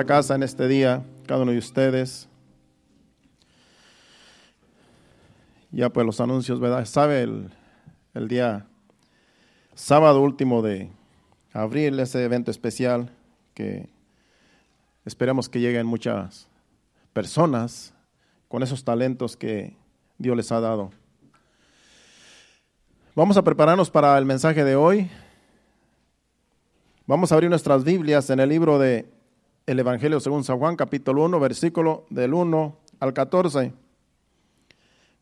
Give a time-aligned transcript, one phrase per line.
[0.00, 2.28] a casa en este día, cada uno de ustedes.
[5.72, 6.84] Ya pues los anuncios, ¿verdad?
[6.84, 8.64] Sabe el, día
[9.74, 10.92] sábado último de
[11.52, 13.10] abril, ese evento especial
[13.54, 13.88] que
[15.04, 16.48] esperemos que lleguen muchas
[17.12, 17.92] personas
[18.46, 19.76] con esos talentos que
[20.16, 20.92] Dios les ha dado.
[23.16, 25.10] Vamos a prepararnos para el mensaje de hoy.
[27.04, 29.17] Vamos a abrir nuestras Biblias en el libro de
[29.68, 33.74] el Evangelio según San Juan, capítulo 1, versículo del 1 al 14.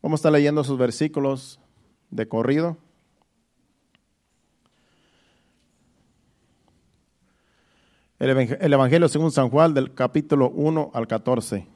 [0.01, 1.59] Vamos a estar leyendo esos versículos
[2.11, 2.77] de corrido.
[8.19, 11.67] El Evangelio según San Juan del capítulo 1 al 14.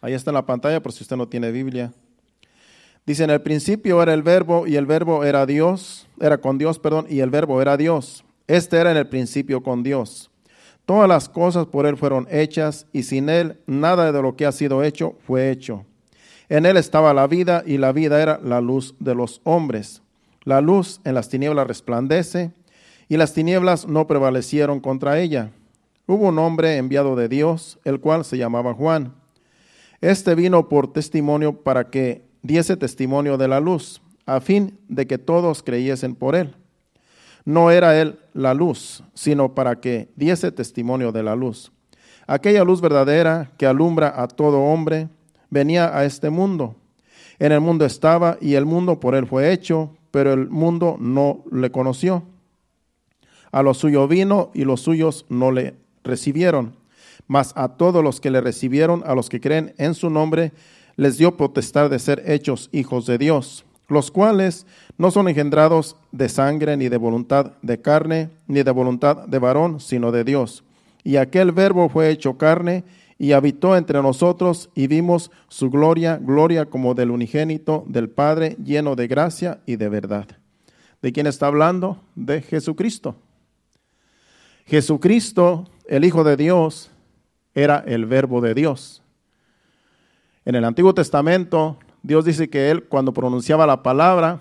[0.00, 1.92] Ahí está en la pantalla por si usted no tiene Biblia.
[3.08, 6.78] Dice, en el principio era el verbo y el verbo era Dios, era con Dios,
[6.78, 8.22] perdón, y el verbo era Dios.
[8.46, 10.30] Este era en el principio con Dios.
[10.84, 14.52] Todas las cosas por Él fueron hechas y sin Él nada de lo que ha
[14.52, 15.86] sido hecho fue hecho.
[16.50, 20.02] En Él estaba la vida y la vida era la luz de los hombres.
[20.44, 22.50] La luz en las tinieblas resplandece
[23.08, 25.50] y las tinieblas no prevalecieron contra ella.
[26.06, 29.14] Hubo un hombre enviado de Dios, el cual se llamaba Juan.
[30.02, 35.18] Este vino por testimonio para que diese testimonio de la luz, a fin de que
[35.18, 36.54] todos creyesen por él.
[37.44, 41.72] No era él la luz, sino para que diese testimonio de la luz.
[42.26, 45.08] Aquella luz verdadera que alumbra a todo hombre
[45.48, 46.76] venía a este mundo.
[47.38, 51.44] En el mundo estaba y el mundo por él fue hecho, pero el mundo no
[51.50, 52.24] le conoció.
[53.50, 56.76] A lo suyo vino y los suyos no le recibieron.
[57.26, 60.52] Mas a todos los que le recibieron, a los que creen en su nombre,
[60.98, 64.66] les dio potestad de ser hechos hijos de Dios, los cuales
[64.98, 69.78] no son engendrados de sangre, ni de voluntad de carne, ni de voluntad de varón,
[69.78, 70.64] sino de Dios.
[71.04, 72.82] Y aquel verbo fue hecho carne
[73.16, 78.96] y habitó entre nosotros y vimos su gloria, gloria como del unigénito del Padre, lleno
[78.96, 80.26] de gracia y de verdad.
[81.00, 82.00] ¿De quién está hablando?
[82.16, 83.14] De Jesucristo.
[84.66, 86.90] Jesucristo, el Hijo de Dios,
[87.54, 89.00] era el verbo de Dios.
[90.48, 94.40] En el Antiguo Testamento, Dios dice que Él cuando pronunciaba la palabra,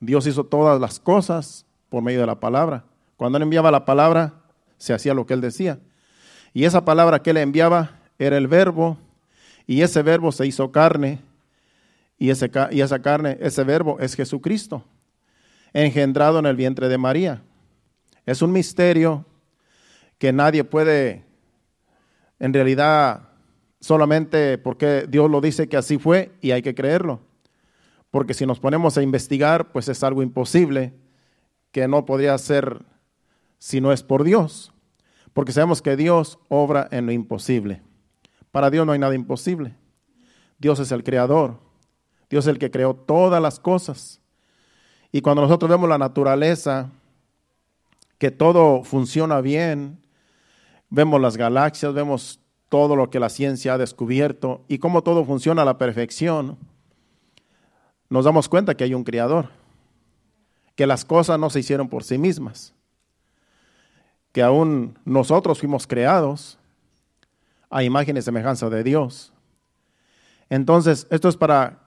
[0.00, 2.82] Dios hizo todas las cosas por medio de la palabra.
[3.16, 4.34] Cuando Él enviaba la palabra,
[4.78, 5.78] se hacía lo que Él decía.
[6.52, 8.98] Y esa palabra que Él enviaba era el verbo,
[9.68, 11.20] y ese verbo se hizo carne,
[12.18, 14.82] y, ese, y esa carne, ese verbo es Jesucristo,
[15.72, 17.40] engendrado en el vientre de María.
[18.26, 19.26] Es un misterio
[20.18, 21.24] que nadie puede
[22.40, 23.28] en realidad
[23.82, 27.20] solamente porque Dios lo dice que así fue y hay que creerlo.
[28.10, 30.94] Porque si nos ponemos a investigar, pues es algo imposible
[31.72, 32.84] que no podría ser
[33.58, 34.72] si no es por Dios.
[35.32, 37.82] Porque sabemos que Dios obra en lo imposible.
[38.52, 39.74] Para Dios no hay nada imposible.
[40.58, 41.58] Dios es el creador.
[42.30, 44.20] Dios es el que creó todas las cosas.
[45.10, 46.90] Y cuando nosotros vemos la naturaleza,
[48.18, 49.98] que todo funciona bien,
[50.88, 52.41] vemos las galaxias, vemos
[52.72, 56.56] todo lo que la ciencia ha descubierto y cómo todo funciona a la perfección,
[58.08, 59.50] nos damos cuenta que hay un creador,
[60.74, 62.72] que las cosas no se hicieron por sí mismas,
[64.32, 66.58] que aún nosotros fuimos creados
[67.68, 69.34] a imagen y semejanza de Dios.
[70.48, 71.78] Entonces, esto es para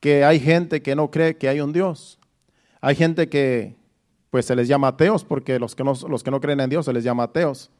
[0.00, 2.18] que hay gente que no cree que hay un Dios.
[2.82, 3.74] Hay gente que
[4.28, 6.84] pues se les llama ateos porque los que no, los que no creen en Dios
[6.84, 7.70] se les llama ateos.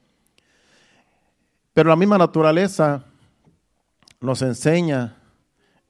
[1.76, 3.04] Pero la misma naturaleza
[4.22, 5.18] nos enseña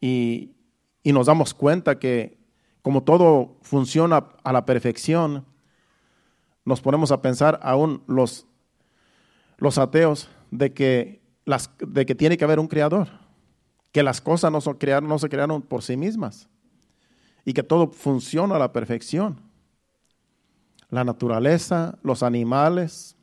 [0.00, 0.50] y,
[1.04, 2.40] nos damos cuenta que
[2.82, 5.46] como todo funciona a la perfección,
[6.64, 8.48] nos ponemos a pensar aún los,
[9.58, 13.06] los ateos de que, las, de que tiene que haber un creador,
[13.92, 16.48] que las cosas no, son no se crearon por sí mismas
[17.44, 19.40] y que todo funciona a la perfección.
[20.90, 23.15] La naturaleza, los animales,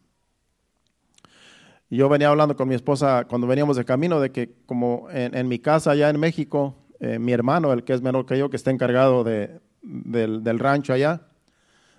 [1.95, 5.59] yo venía hablando con mi esposa cuando veníamos de camino de que como en, mi
[5.59, 8.71] casa allá en México, eh, mi hermano, el que es menor que yo, que está
[8.71, 11.21] encargado de, del, rancho allá,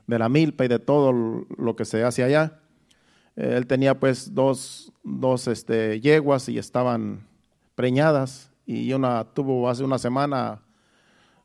[0.07, 2.61] de la milpa y de todo lo que se hace allá,
[3.37, 7.27] eh, él tenía pues dos, dos este, yeguas y estaban
[7.75, 8.51] preñadas.
[8.67, 10.63] Y una tuvo hace una semana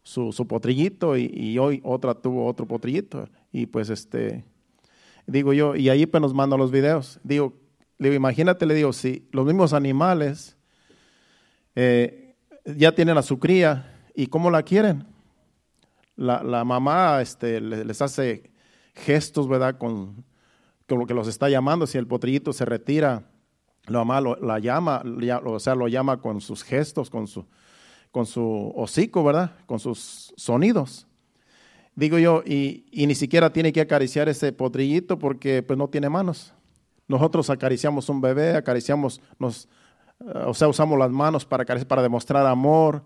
[0.01, 3.27] su, su potrillito y, y, hoy otra tuvo otro potrillito.
[3.51, 4.45] Y pues este
[5.27, 7.19] digo yo y ahí pues nos mandan los videos.
[7.23, 7.53] Digo
[7.99, 10.57] le imagínate, le digo, si los mismos animales
[11.75, 12.35] eh,
[12.65, 15.05] ya tienen a su cría y cómo la quieren.
[16.15, 18.51] La, mamá este, les hace
[18.93, 19.77] gestos, ¿verdad?
[19.77, 20.25] Con,
[20.87, 21.87] con lo que los está llamando.
[21.87, 23.23] Si el potrillito se retira,
[23.87, 25.01] lo ama, la llama,
[25.45, 27.45] o sea, lo llama con sus gestos, con su,
[28.11, 29.55] con su hocico, ¿verdad?
[29.65, 31.07] Con sus sonidos.
[31.95, 36.09] Digo yo, y, y, ni siquiera tiene que acariciar ese potrillito porque pues no tiene
[36.09, 36.53] manos.
[37.09, 39.67] Nosotros acariciamos un bebé, acariciamos, nos,
[40.45, 43.03] o sea, usamos las manos para, para demostrar amor,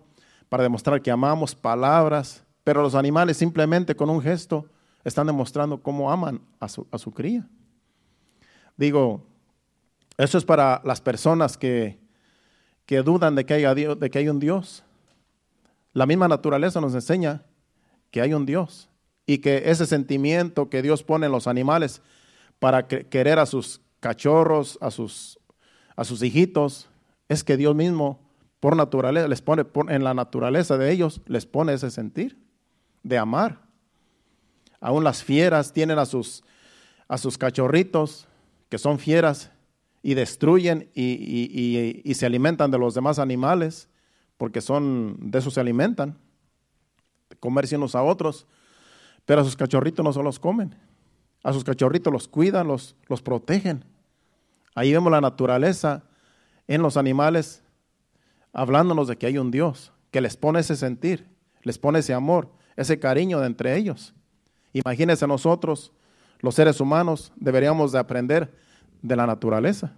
[0.50, 4.66] para demostrar que amamos, palabras, pero los animales simplemente con un gesto
[5.04, 7.48] están demostrando cómo aman a su, a su cría.
[8.76, 9.26] Digo,
[10.18, 11.98] eso es para las personas que,
[12.84, 14.84] que dudan de que, haya Dios, de que hay un Dios.
[15.94, 17.42] La misma naturaleza nos enseña
[18.10, 18.90] que hay un Dios
[19.24, 22.02] y que ese sentimiento que Dios pone en los animales
[22.58, 25.40] para querer a sus cachorros, a sus,
[25.96, 26.90] a sus hijitos,
[27.26, 28.20] es que Dios mismo
[28.60, 32.38] por naturaleza les pone en la naturaleza de ellos les pone ese sentir
[33.02, 33.62] de amar.
[34.78, 36.44] Aún las fieras tienen a sus
[37.08, 38.28] a sus cachorritos
[38.68, 39.50] que son fieras
[40.02, 43.88] y destruyen y, y se alimentan de los demás animales
[44.36, 46.18] porque son de eso se alimentan
[47.40, 48.46] comerse unos a otros,
[49.24, 50.74] pero a sus cachorritos no se los comen.
[51.42, 53.84] A sus cachorritos los cuidan, los, los protegen.
[54.74, 56.04] Ahí vemos la naturaleza
[56.66, 57.62] en los animales
[58.52, 61.28] hablándonos de que hay un Dios que les pone ese sentir,
[61.62, 64.14] les pone ese amor, ese cariño de entre ellos.
[64.72, 65.92] Imagínense nosotros,
[66.40, 68.54] los seres humanos, deberíamos de aprender
[69.02, 69.92] de la naturaleza.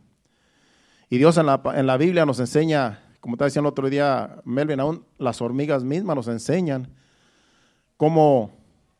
[1.08, 4.40] Y Dios en la, en la Biblia nos enseña, como estaba diciendo el otro día
[4.44, 6.88] Melvin, aún las hormigas mismas nos enseñan
[7.96, 8.50] como,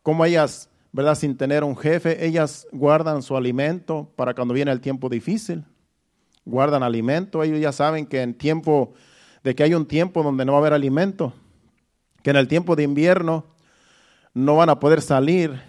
[0.01, 1.15] como ellas, ¿verdad?
[1.15, 5.63] Sin tener un jefe, ellas guardan su alimento para cuando viene el tiempo difícil.
[6.45, 8.93] Guardan alimento, ellos ya saben que en tiempo,
[9.43, 11.33] de que hay un tiempo donde no va a haber alimento,
[12.23, 13.45] que en el tiempo de invierno
[14.33, 15.61] no van a poder salir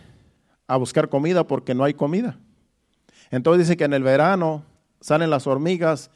[0.67, 2.39] a buscar comida porque no hay comida.
[3.31, 4.63] Entonces dice que en el verano
[5.01, 6.11] salen las hormigas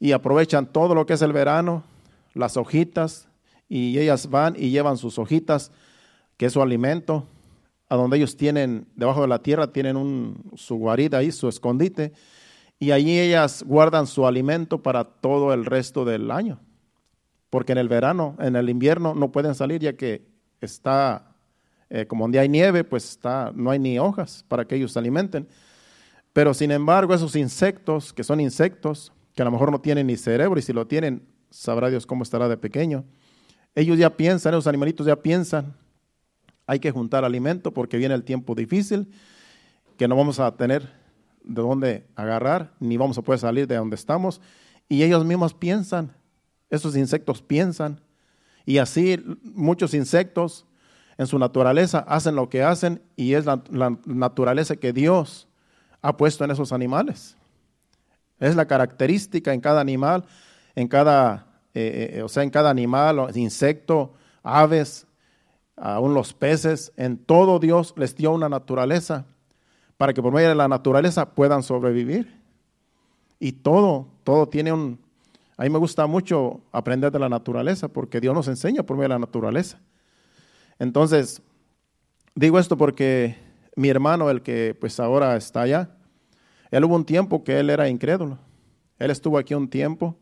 [0.00, 1.84] y aprovechan todo lo que es el verano,
[2.32, 3.28] las hojitas,
[3.68, 5.72] y ellas van y llevan sus hojitas
[6.36, 7.26] que es su alimento,
[7.88, 12.12] a donde ellos tienen, debajo de la tierra, tienen un, su guarida ahí, su escondite,
[12.78, 16.60] y allí ellas guardan su alimento para todo el resto del año.
[17.50, 20.26] Porque en el verano, en el invierno, no pueden salir ya que
[20.60, 21.36] está,
[21.88, 24.98] eh, como donde hay nieve, pues está, no hay ni hojas para que ellos se
[24.98, 25.46] alimenten.
[26.32, 30.16] Pero sin embargo, esos insectos, que son insectos, que a lo mejor no tienen ni
[30.16, 33.04] cerebro, y si lo tienen, sabrá Dios cómo estará de pequeño,
[33.76, 35.76] ellos ya piensan, esos animalitos ya piensan
[36.66, 39.12] hay que juntar alimento porque viene el tiempo difícil,
[39.96, 40.92] que no vamos a tener
[41.42, 44.40] de dónde agarrar, ni vamos a poder salir de donde estamos.
[44.88, 46.12] Y ellos mismos piensan,
[46.70, 48.00] esos insectos piensan.
[48.66, 50.66] Y así muchos insectos
[51.18, 53.62] en su naturaleza hacen lo que hacen y es la,
[54.04, 55.48] naturaleza que Dios
[56.02, 57.36] ha puesto en esos animales.
[58.40, 60.24] Es la característica en cada animal,
[60.74, 65.06] en cada, eh, eh, o sea, en cada animal, insecto, aves,
[65.76, 69.26] aún los peces, en todo Dios les dio una naturaleza
[69.96, 72.40] para que por medio de la naturaleza puedan sobrevivir.
[73.38, 74.98] Y todo, todo tiene un...
[75.56, 79.04] A mí me gusta mucho aprender de la naturaleza porque Dios nos enseña por medio
[79.04, 79.80] de la naturaleza.
[80.78, 81.42] Entonces,
[82.34, 83.36] digo esto porque
[83.76, 85.96] mi hermano, el que pues ahora está allá,
[86.70, 88.38] él hubo un tiempo que él era incrédulo.
[88.98, 90.16] Él estuvo aquí un tiempo.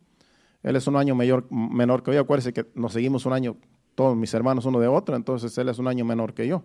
[0.62, 2.21] Él es un año mayor, menor que yo.
[2.21, 3.56] Acuérdense que nos seguimos un año
[3.94, 6.62] todos mis hermanos uno de otro, entonces él es un año menor que yo.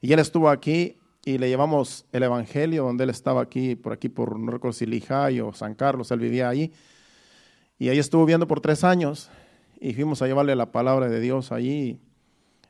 [0.00, 4.08] Y él estuvo aquí y le llevamos el Evangelio, donde él estaba aquí, por aquí,
[4.08, 6.72] por no recuerdo si Lijay o San Carlos, él vivía allí.
[7.78, 9.30] Y ahí estuvo viendo por tres años
[9.80, 12.00] y fuimos a llevarle la palabra de Dios allí.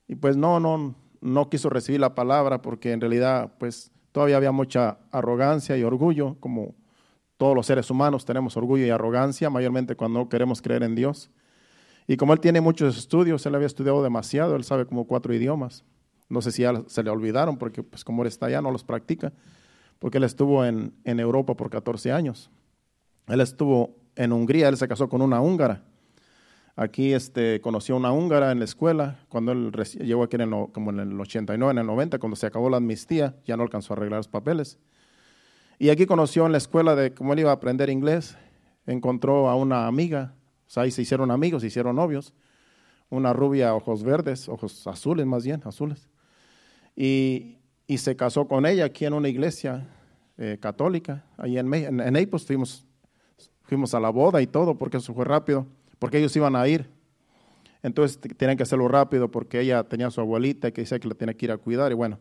[0.06, 4.52] Y pues no, no, no quiso recibir la palabra porque en realidad pues todavía había
[4.52, 6.74] mucha arrogancia y orgullo, como
[7.38, 11.30] todos los seres humanos tenemos orgullo y arrogancia, mayormente cuando queremos creer en Dios.
[12.06, 15.84] Y como él tiene muchos estudios, él había estudiado demasiado, él sabe como cuatro idiomas.
[16.28, 18.84] No sé si ya se le olvidaron, porque pues como él está allá no los
[18.84, 19.32] practica,
[19.98, 22.50] porque él estuvo en, en Europa por 14 años.
[23.28, 25.84] Él estuvo en Hungría, él se casó con una húngara.
[26.74, 30.72] Aquí este, conoció a una húngara en la escuela, cuando él llegó aquí en el,
[30.72, 33.92] como en el 89, en el 90, cuando se acabó la amnistía, ya no alcanzó
[33.92, 34.78] a arreglar los papeles.
[35.78, 38.38] Y aquí conoció en la escuela de cómo él iba a aprender inglés,
[38.86, 40.34] encontró a una amiga
[40.76, 42.32] ahí se hicieron amigos, se hicieron novios.
[43.10, 46.08] Una rubia, ojos verdes, ojos azules más bien, azules.
[46.96, 47.58] Y,
[47.98, 49.86] se casó con ella aquí en una iglesia
[50.38, 52.30] eh, católica, ahí en, en, en.
[52.30, 52.86] Fuimos,
[53.64, 55.66] fuimos a la boda y todo, porque eso fue rápido,
[55.98, 56.88] porque ellos iban a ir.
[57.82, 61.14] Entonces tenían que hacerlo rápido porque ella tenía a su abuelita que decía que la
[61.14, 61.90] tenía que ir a cuidar.
[61.90, 62.18] Y bueno,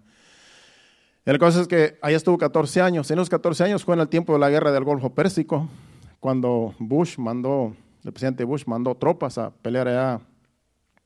[1.23, 3.11] El caso es que ahí estuvo 14 años.
[3.11, 5.69] En los 14 años fue en el tiempo de la guerra del Golfo Pérsico,
[6.19, 10.21] cuando Bush mandó, el presidente Bush mandó tropas a pelear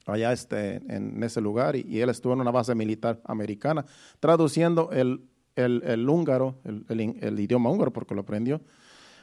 [0.05, 3.85] allá, este, en ese lugar y, él estuvo en una base militar americana,
[4.19, 5.21] traduciendo el,
[5.55, 8.61] el, húngaro, el, idioma húngaro, porque lo aprendió,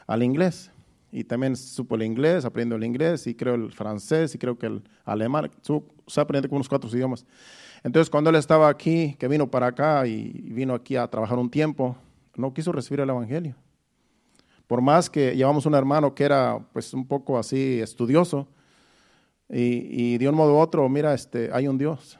[0.07, 0.71] al inglés.
[1.15, 4.67] Y también supo el inglés, aprendió el inglés y creo el francés y creo que
[4.67, 5.51] el alemán.
[6.07, 7.27] Se aprende con unos cuatro idiomas.
[7.85, 11.51] Entonces, cuando él estaba aquí, que vino para acá y vino aquí a trabajar un
[11.51, 11.97] tiempo,
[12.35, 13.57] no quiso recibir el Evangelio.
[14.73, 18.49] Por más que llevamos un hermano que era pues un poco así estudioso
[19.47, 22.19] y, de un modo u otro, mira, este, hay un Dios,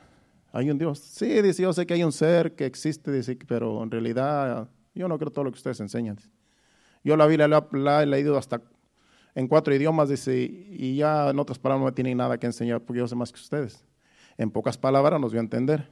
[0.53, 0.99] hay un Dios.
[0.99, 5.09] Sí, dice, yo sé que hay un ser que existe, dice, pero en realidad yo
[5.09, 6.19] no creo todo lo que ustedes enseñan.
[7.03, 8.61] Yo la Biblia la, he leído hasta
[9.35, 12.83] en cuatro idiomas, dice, y ya en otras palabras no me tienen nada que enseñar
[12.83, 13.83] porque yo sé más que ustedes.
[14.37, 15.89] En pocas palabras nos dio a entender.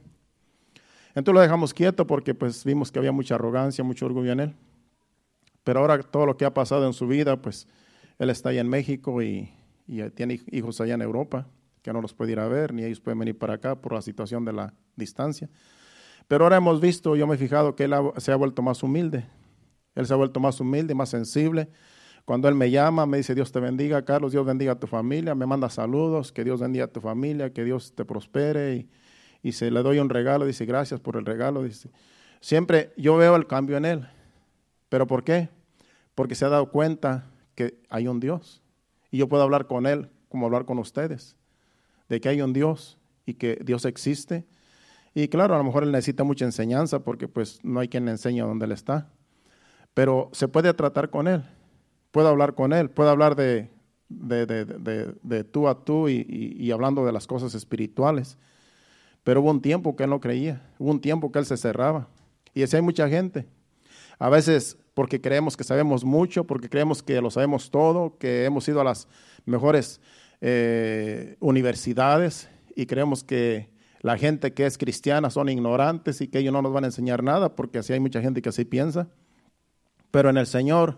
[1.15, 4.55] Entonces lo dejamos quieto porque pues vimos que había mucha arrogancia, mucho orgullo en él.
[5.63, 7.67] Pero ahora todo lo que ha pasado en su vida, pues
[8.17, 9.51] él está allá en México y,
[10.15, 11.47] tiene hijos allá en Europa,
[11.81, 14.01] que no los puede ir a ver, ni ellos pueden venir para acá por la
[14.01, 15.49] situación de la distancia.
[16.27, 19.25] Pero ahora hemos visto, yo me he fijado que él se ha vuelto más humilde.
[19.95, 21.67] Él se ha vuelto más humilde, más sensible.
[22.23, 25.35] Cuando él me llama, me dice, Dios te bendiga, Carlos, Dios bendiga a tu familia,
[25.35, 28.87] me manda saludos, que Dios bendiga a tu familia, que Dios te prospere.
[29.43, 31.63] Y, se le doy un regalo, dice, gracias por el regalo.
[31.63, 31.89] Dice,
[32.39, 34.07] siempre yo veo el cambio en él.
[34.91, 35.49] ¿Pero por qué?
[36.13, 38.61] Porque se ha dado cuenta que hay un Dios.
[39.09, 41.35] Y yo puedo hablar con él como hablar con ustedes,
[42.07, 44.45] de que hay un Dios y que Dios existe.
[45.15, 48.11] Y claro, a lo mejor él necesita mucha enseñanza porque pues no hay quien le
[48.11, 49.09] enseñe dónde él está.
[49.95, 51.43] Pero se puede tratar con él
[52.11, 53.69] puedo hablar con Él, puedo hablar de,
[54.09, 58.37] de, tú a tú y, hablando de las cosas espirituales.
[59.23, 62.07] Pero hubo un tiempo que Él no creía, hubo un tiempo que Él se cerraba.
[62.53, 63.47] Y así hay mucha gente.
[64.19, 68.67] A veces porque creemos que sabemos mucho, porque creemos que lo sabemos todo, que hemos
[68.67, 69.07] ido a las
[69.45, 70.01] mejores
[70.41, 73.69] eh, universidades y creemos que
[74.01, 77.23] la gente que es cristiana son ignorantes y que ellos no nos van a enseñar
[77.23, 79.07] nada, porque así hay mucha gente que así piensa.
[80.09, 80.97] Pero en el Señor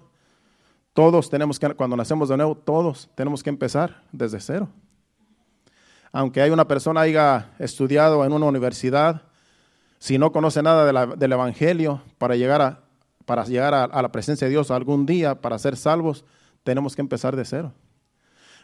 [0.94, 4.70] todos tenemos que, cuando nacemos de nuevo, todos tenemos que empezar desde cero.
[6.12, 9.24] Aunque hay una persona haya estudiado en una universidad,
[9.98, 12.83] si no conoce nada del Evangelio, para llegar, a,
[13.26, 16.26] para llegar a, la presencia de Dios algún día, para ser salvos,
[16.64, 17.74] tenemos que empezar de cero.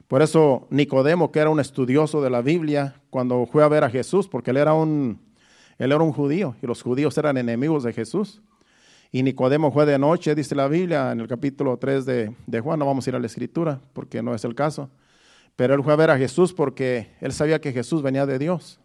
[0.07, 3.89] Por eso Nicodemo, que era un estudioso de la Biblia, cuando fue a ver a
[3.89, 5.19] Jesús, porque él era un,
[5.77, 8.41] él era un judío y los judíos eran enemigos de Jesús,
[9.11, 12.77] y Nicodemo fue de noche, dice la Biblia, en el capítulo 3 de, de, Juan,
[12.77, 14.89] no vamos a ir a la escritura porque no es el caso,
[15.55, 18.79] pero él fue a ver a Jesús porque él sabía que Jesús venía de Dios.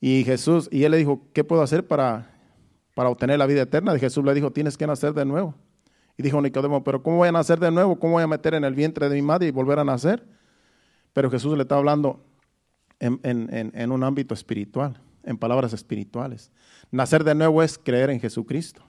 [0.00, 2.30] Y Jesús, y él le dijo, ¿qué puedo hacer para,
[2.94, 3.98] para obtener la vida eterna?
[3.98, 5.54] Jesús le dijo, tienes que nacer de nuevo.
[6.16, 7.98] Y dijo Nicodemo, pero ¿cómo voy a nacer de nuevo?
[7.98, 10.26] ¿Cómo voy a meter en el vientre de mi madre y volver a nacer?
[11.12, 12.24] Pero Jesús le está hablando
[12.98, 16.50] en, en, en un ámbito espiritual, en palabras espirituales.
[16.90, 18.82] Nacer de nuevo es creer en Jesucristo.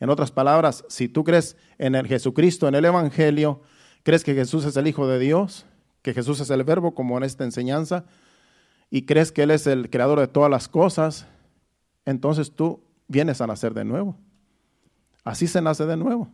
[0.00, 3.60] En otras palabras, si tú crees en el Jesucristo, en el Evangelio,
[4.02, 5.66] crees que Jesús es el Hijo de Dios,
[6.02, 8.06] que Jesús es el Verbo, como en esta enseñanza,
[8.90, 11.26] y crees que Él es el creador de todas las cosas,
[12.06, 14.16] entonces tú vienes a nacer de nuevo.
[15.24, 16.30] Así se nace de nuevo.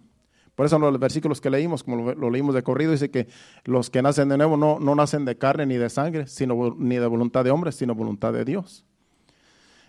[0.54, 3.28] Por eso los versículos que leímos, como lo, leímos de corrido, dice que
[3.64, 6.96] los que nacen de nuevo no, no nacen de carne ni de sangre, sino, ni
[6.96, 8.84] de voluntad de hombres, sino voluntad de Dios.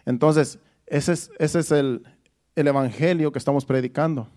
[0.06, 2.03] Entonces, ese es, ese es el,
[2.56, 4.27] el evangelio que estamos predicando.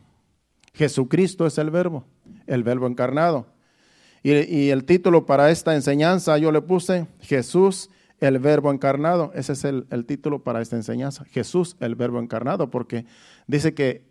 [0.74, 2.04] Jesucristo es el verbo,
[2.46, 3.46] el verbo encarnado.
[4.22, 7.88] Y, el título para esta enseñanza yo le puse Jesús,
[8.20, 9.32] el verbo encarnado.
[9.34, 11.24] Ese es el, el título para esta enseñanza.
[11.24, 13.06] Jesús, el verbo encarnado, porque
[13.46, 14.04] dice que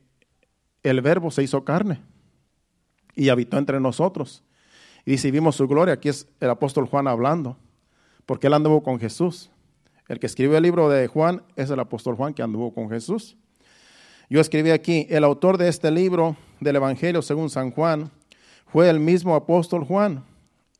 [0.84, 2.02] el verbo se hizo carne
[3.16, 4.44] y habitó entre nosotros.
[5.06, 5.96] Y dice, vimos su gloria.
[5.96, 7.58] Aquí es el apóstol Juan hablando,
[8.26, 9.50] porque él anduvo con Jesús.
[10.08, 13.38] El que escribió el libro de Juan es el apóstol Juan que anduvo con Jesús.
[14.30, 18.12] Yo escribí aquí, el autor de este libro del Evangelio según San Juan
[18.68, 20.24] fue el mismo apóstol Juan.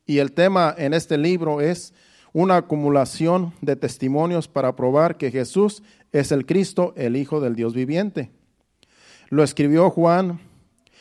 [0.06, 1.94] Y el tema en este libro es
[2.34, 7.74] una acumulación de testimonios para probar que Jesús es el Cristo, el Hijo del Dios
[7.74, 8.32] viviente.
[9.30, 10.40] Lo escribió Juan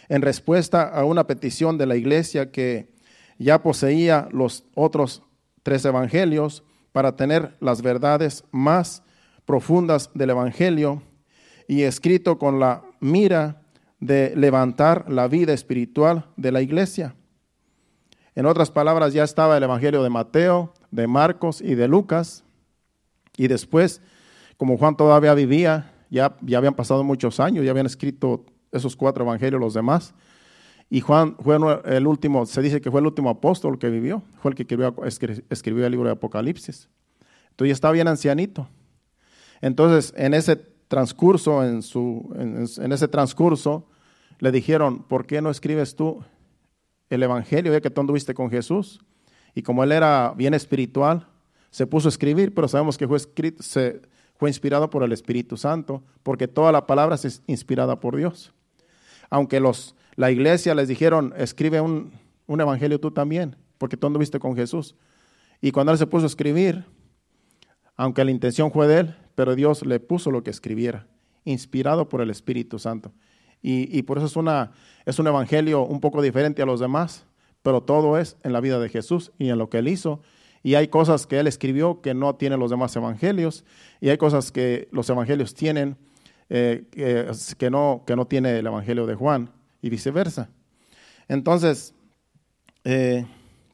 [0.09, 2.91] en respuesta a una petición de la iglesia que
[3.39, 5.23] ya poseía los otros
[5.63, 9.03] tres evangelios para tener las verdades más
[9.45, 11.03] profundas del Evangelio
[11.69, 13.63] y escrito con la mira
[14.01, 17.15] de levantar la vida espiritual de la iglesia.
[18.35, 22.45] En otras palabras, ya estaba el Evangelio de Mateo, de Marcos y de Lucas.
[23.37, 24.01] Y después,
[24.57, 29.25] como Juan todavía vivía, ya, ya habían pasado muchos años, ya habían escrito esos cuatro
[29.25, 30.15] evangelios los demás.
[30.91, 34.53] Y Juan fue el último, se dice que fue el último apóstol que vivió, fue
[34.53, 36.89] el que escribió, el libro de Apocalipsis.
[37.51, 38.69] Entonces ya estaba bien ancianito.
[39.61, 43.87] Entonces, en ese transcurso, en, su, en, ese transcurso,
[44.39, 46.25] le dijeron, ¿por qué no escribes tú
[47.11, 49.05] el evangelio ya que tú anduviste con Jesús?
[49.59, 51.27] Y como él era bien espiritual,
[51.73, 56.71] se puso a escribir, pero sabemos que fue, inspirado por el Espíritu Santo, porque toda
[56.71, 58.53] la palabra es inspirada por Dios.
[59.31, 62.13] Aunque los la iglesia les dijeron, escribe un,
[62.47, 64.95] evangelio tú también, porque tú anduviste con Jesús.
[65.61, 66.85] Y cuando él se puso a escribir,
[67.97, 71.09] aunque la intención fue de él, pero Dios le puso lo que escribiera,
[71.45, 73.11] inspirado por el Espíritu Santo.
[73.61, 74.71] Y, por eso es, una,
[75.05, 77.27] es un evangelio un poco diferente a los demás,
[77.69, 80.23] pero todo es en la vida de Jesús y en lo que él hizo.
[80.63, 83.63] Y hay cosas que él escribió que no tienen los demás evangelios,
[84.01, 85.99] y hay cosas que los evangelios tienen
[86.49, 86.87] eh,
[87.59, 89.51] que, no, que no tiene el evangelio de Juan
[89.83, 90.49] y viceversa.
[91.29, 91.93] Entonces,
[92.85, 93.27] eh,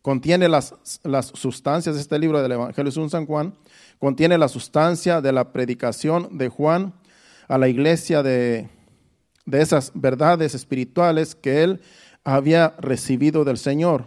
[0.02, 0.74] contiene las,
[1.04, 3.54] las, sustancias, este libro del Evangelio de San Juan,
[4.00, 6.94] contiene la sustancia de la predicación de Juan
[7.46, 8.68] a la iglesia de,
[9.46, 11.80] de esas verdades espirituales que él
[12.24, 14.06] había recibido del Señor.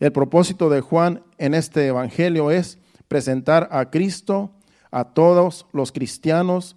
[0.00, 4.50] El propósito de Juan en este Evangelio es presentar a Cristo
[4.90, 6.76] a todos los cristianos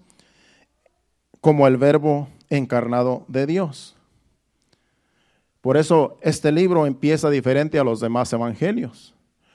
[1.42, 3.96] como el verbo encarnado de Dios.
[5.62, 9.14] Por eso este libro empieza diferente a los demás evangelios.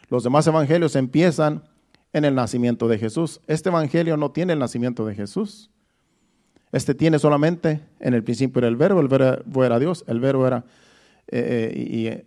[0.08, 1.62] Los demás evangelios empiezan
[2.12, 3.40] en el nacimiento de Jesús.
[3.46, 5.70] Este evangelio no tiene el nacimiento de Jesús.
[6.70, 10.64] Este tiene solamente en el principio el verbo, el verbo era Dios, el verbo era,
[11.32, 12.26] eh, eh, y, eh,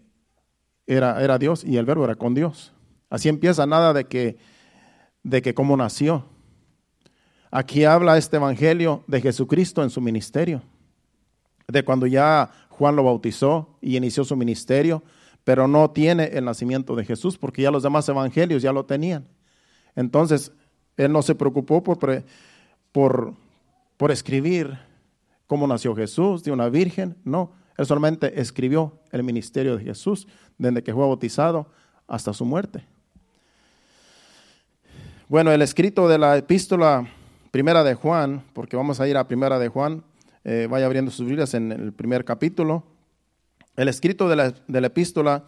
[0.87, 2.73] era, era Dios y el verbo era con Dios.
[3.07, 4.37] Así empieza nada de que,
[5.21, 6.25] de que cómo nació.
[7.51, 10.63] Aquí habla este evangelio de Jesucristo en su ministerio,
[11.67, 15.03] de cuando ya Juan lo bautizó y inició su ministerio,
[15.43, 19.27] pero no tiene el nacimiento de Jesús porque ya los demás evangelios ya lo tenían.
[19.95, 20.51] Entonces,
[20.97, 22.23] él no se preocupó por,
[22.91, 23.33] por,
[23.97, 24.79] por escribir
[25.45, 30.83] cómo nació Jesús de una virgen, no, él solamente escribió el ministerio de Jesús desde
[30.83, 31.67] que fue bautizado
[32.07, 32.85] hasta su muerte.
[35.27, 37.07] Bueno, el escrito de la epístola
[37.51, 40.03] primera de Juan, porque vamos a ir a primera de Juan,
[40.43, 42.83] eh, vaya abriendo sus Biblias en el primer capítulo.
[43.75, 45.45] El escrito de la, epístola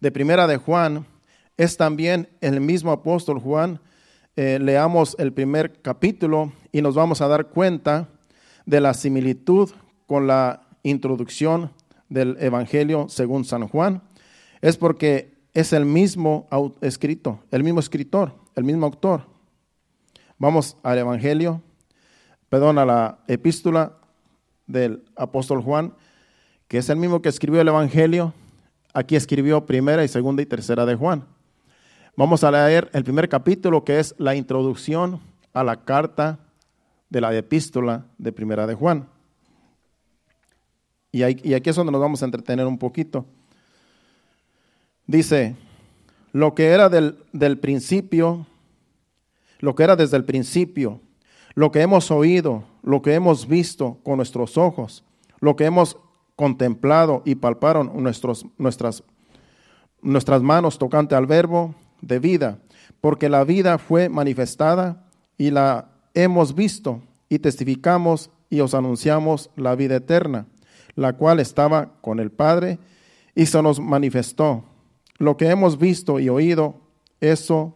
[0.00, 1.06] de primera de Juan
[1.56, 3.80] es también el mismo apóstol Juan.
[4.36, 8.08] Eh, leamos el primer capítulo y nos vamos a dar cuenta
[8.66, 9.70] de la similitud
[10.06, 11.72] con la introducción
[12.08, 14.02] del Evangelio según San Juan.
[14.60, 16.48] Es porque es el mismo
[16.80, 19.26] escrito, el mismo escritor, el mismo autor.
[20.38, 21.62] Vamos al Evangelio,
[22.48, 23.96] perdón, a la epístola
[24.66, 25.94] del apóstol Juan,
[26.68, 28.32] que es el mismo que escribió el Evangelio,
[28.94, 31.26] aquí escribió primera y segunda y tercera de Juan.
[32.16, 35.20] Vamos a leer el primer capítulo que es la introducción
[35.52, 36.38] a la carta
[37.08, 39.08] de la epístola de primera de Juan.
[41.12, 43.26] Y, aquí es donde nos vamos a entretener un poquito.
[45.06, 45.56] Dice,
[46.32, 48.46] lo que era del, del principio,
[49.58, 51.00] lo que era desde el principio,
[51.54, 55.04] lo que hemos oído, lo que hemos visto con nuestros ojos,
[55.40, 55.96] lo que hemos
[56.36, 59.02] contemplado y palparon nuestros, nuestras,
[60.00, 62.58] nuestras manos tocante al verbo de vida,
[63.00, 65.04] porque la vida fue manifestada
[65.36, 70.46] y la hemos visto y testificamos y os anunciamos la vida eterna,
[70.94, 72.78] la cual estaba con el Padre
[73.34, 74.64] y se nos manifestó.
[75.18, 76.76] Lo que hemos visto y oído,
[77.20, 77.74] eso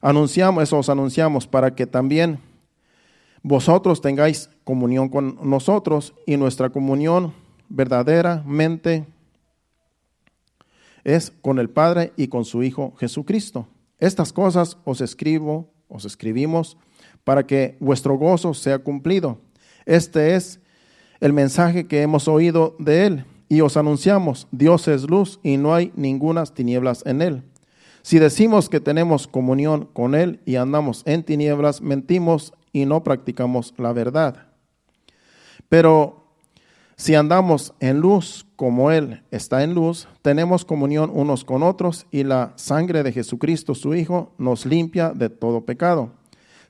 [0.00, 2.38] anunciamos, eso os anunciamos para que también
[3.42, 7.32] vosotros tengáis comunión con nosotros y nuestra comunión
[7.68, 9.06] verdaderamente
[11.04, 13.66] es con el Padre y con su Hijo Jesucristo.
[13.98, 16.76] Estas cosas os escribo, os escribimos
[17.24, 19.38] para que vuestro gozo sea cumplido.
[19.86, 20.60] Este es
[21.22, 25.72] el mensaje que hemos oído de Él y os anunciamos, Dios es luz y no
[25.72, 27.44] hay ningunas tinieblas en Él.
[28.02, 33.72] Si decimos que tenemos comunión con Él y andamos en tinieblas, mentimos y no practicamos
[33.76, 34.48] la verdad.
[35.68, 36.26] Pero
[36.96, 42.24] si andamos en luz como Él está en luz, tenemos comunión unos con otros y
[42.24, 46.10] la sangre de Jesucristo, su Hijo, nos limpia de todo pecado.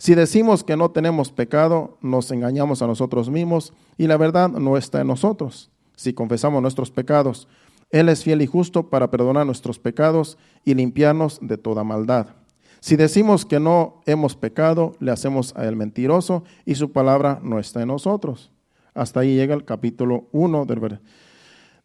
[0.02, 4.76] Si decimos que no tenemos pecado, nos engañamos a nosotros mismos y la verdad no
[4.76, 5.70] está en nosotros.
[5.94, 7.46] Si confesamos nuestros pecados,
[7.88, 12.34] Él es fiel y justo para perdonar nuestros pecados y limpiarnos de toda maldad.
[12.80, 17.60] Si decimos que no hemos pecado, le hacemos a él mentiroso y su palabra no
[17.60, 18.50] está en nosotros.
[18.94, 20.66] Hasta ahí llega el capítulo 1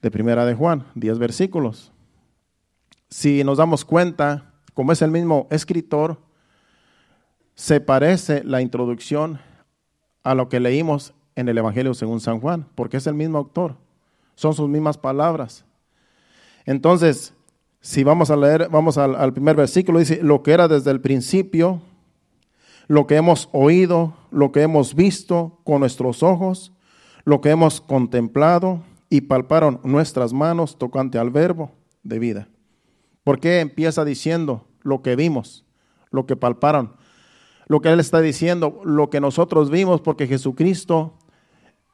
[0.01, 1.91] de Primera de Juan, 10 versículos.
[3.11, 6.25] Si nos damos cuenta, como es el mismo escritor,
[7.57, 9.39] se parece la introducción
[10.23, 13.75] a lo que leímos en el Evangelio según San Juan, porque es el mismo autor,
[14.35, 15.65] son sus mismas palabras.
[16.65, 17.33] Entonces,
[17.81, 21.81] si vamos a leer, vamos al, primer versículo, dice, lo que era desde el principio,
[22.87, 26.73] lo que hemos oído, lo que hemos visto con nuestros ojos,
[27.25, 31.71] lo que hemos contemplado y palparon nuestras manos tocante al verbo
[32.03, 32.49] de vida.
[33.23, 35.65] ¿Por qué empieza diciendo lo que vimos,
[36.11, 36.95] lo que palparon?
[37.67, 41.13] Lo que él está diciendo, lo que nosotros vimos, porque Jesucristo,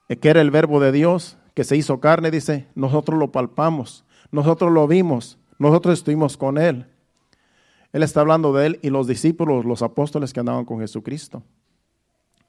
[0.08, 4.06] eh, que era el verbo de Dios, que se hizo carne, dice, nosotros lo palpamos,
[4.32, 6.88] nosotros lo vimos, nosotros estuvimos con él.
[7.92, 11.44] Él está hablando de él y los discípulos, los apóstoles que andaban con Jesucristo.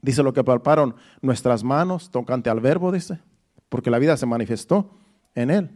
[0.00, 3.20] Dice lo que palparon nuestras manos tocante al verbo, dice,
[3.68, 4.90] porque la vida se manifestó
[5.34, 5.70] en él.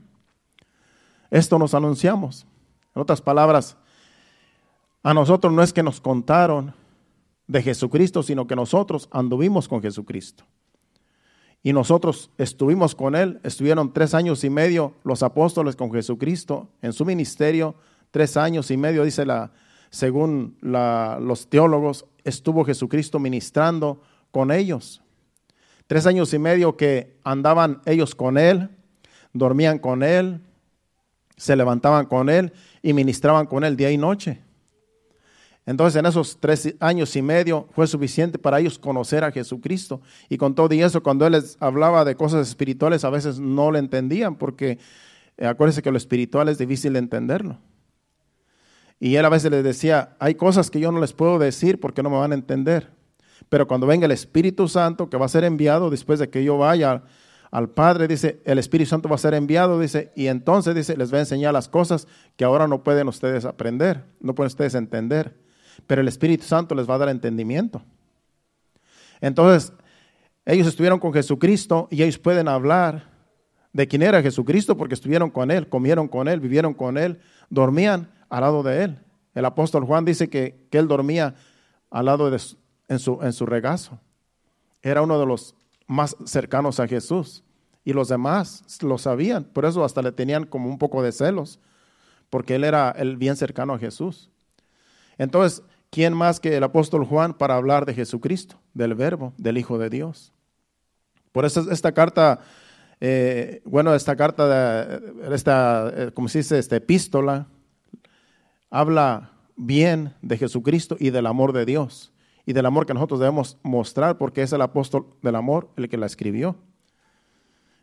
[1.30, 2.46] Esto nos anunciamos.
[2.94, 3.76] En otras palabras,
[5.02, 6.74] a nosotros no es que nos contaron
[7.48, 10.44] de Jesucristo, sino que nosotros anduvimos con Jesucristo.
[11.62, 16.92] Y nosotros estuvimos con Él, estuvieron tres años y medio los apóstoles con Jesucristo en
[16.92, 17.74] su ministerio,
[18.12, 19.50] tres años y medio, dice la,
[19.90, 25.02] según los teólogos, estuvo Jesucristo ministrando con ellos.
[25.86, 28.68] Tres años y medio que andaban ellos con Él,
[29.32, 30.42] dormían con Él,
[31.36, 34.42] se levantaban con Él y ministraban con Él día y noche.
[35.68, 40.00] Entonces en esos tres años y medio fue suficiente para ellos conocer a Jesucristo.
[40.30, 43.70] Y con todo y eso, cuando Él les hablaba de cosas espirituales, a veces no
[43.70, 44.78] lo entendían, porque
[45.36, 47.58] eh, acuérdense que lo espiritual es difícil de entenderlo.
[48.98, 52.02] Y Él a veces les decía, hay cosas que yo no les puedo decir porque
[52.02, 52.88] no me van a entender.
[53.50, 56.56] Pero cuando venga el Espíritu Santo, que va a ser enviado después de que yo
[56.56, 57.02] vaya
[57.50, 61.12] al Padre, dice, el Espíritu Santo va a ser enviado, dice, y entonces, dice, les
[61.12, 65.46] va a enseñar las cosas que ahora no pueden ustedes aprender, no pueden ustedes entender,
[65.86, 67.82] pero el Espíritu Santo les va a dar entendimiento.
[69.20, 69.72] Entonces,
[70.44, 73.10] ellos estuvieron con Jesucristo y ellos pueden hablar
[73.72, 78.10] de quién era Jesucristo porque estuvieron con Él, comieron con Él, vivieron con Él, dormían
[78.28, 78.98] al lado de Él.
[79.34, 81.34] El apóstol Juan dice que, que Él dormía
[81.90, 82.40] al lado de,
[82.88, 84.00] en su, en su regazo.
[84.82, 85.54] Era uno de los
[85.86, 87.44] más cercanos a Jesús.
[87.84, 91.58] Y los demás lo sabían, por eso hasta le tenían como un poco de celos,
[92.28, 94.30] porque él era el bien cercano a Jesús.
[95.18, 99.78] Entonces, ¿quién más que el apóstol Juan para hablar de Jesucristo, del verbo, del Hijo
[99.78, 100.32] de Dios?
[101.32, 102.40] Por eso esta carta,
[103.00, 107.48] eh, bueno, esta carta, de, esta, eh, como se dice, esta epístola,
[108.70, 112.12] habla bien de Jesucristo y del amor de Dios
[112.46, 115.98] y del amor que nosotros debemos mostrar, porque es el apóstol del amor el que
[115.98, 116.56] la escribió.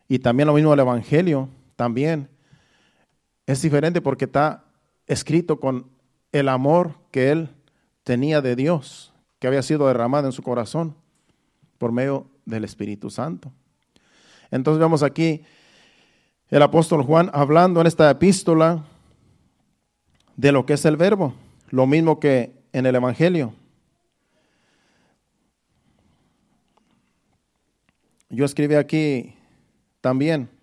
[0.08, 2.28] Y también lo mismo el Evangelio, también
[3.46, 4.64] es diferente porque está
[5.06, 5.95] escrito con
[6.32, 7.50] el amor que él
[8.04, 10.94] tenía de Dios, que había sido derramado en su corazón
[11.78, 13.52] por medio del Espíritu Santo.
[14.50, 15.42] Entonces vemos aquí
[16.48, 18.84] el apóstol Juan hablando en esta epístola
[20.36, 21.34] de lo que es el verbo,
[21.70, 23.54] lo mismo que en el Evangelio.
[28.28, 29.34] Yo escribí aquí
[30.00, 30.55] también.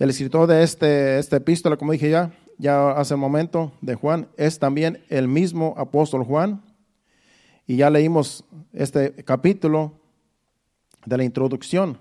[0.00, 4.58] El escritor de este, epístola, como dije ya, ya hace un momento, de Juan, es
[4.58, 6.62] también el mismo apóstol Juan.
[7.66, 9.92] Y ya leímos este capítulo
[11.04, 11.98] de la introducción.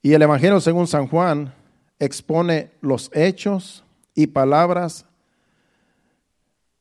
[0.00, 1.52] Y el Evangelio según San Juan
[1.98, 5.04] expone los hechos y palabras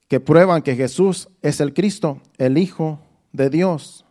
[0.07, 3.01] que prueban que Jesús es el Cristo, el Hijo
[3.33, 4.05] de Dios.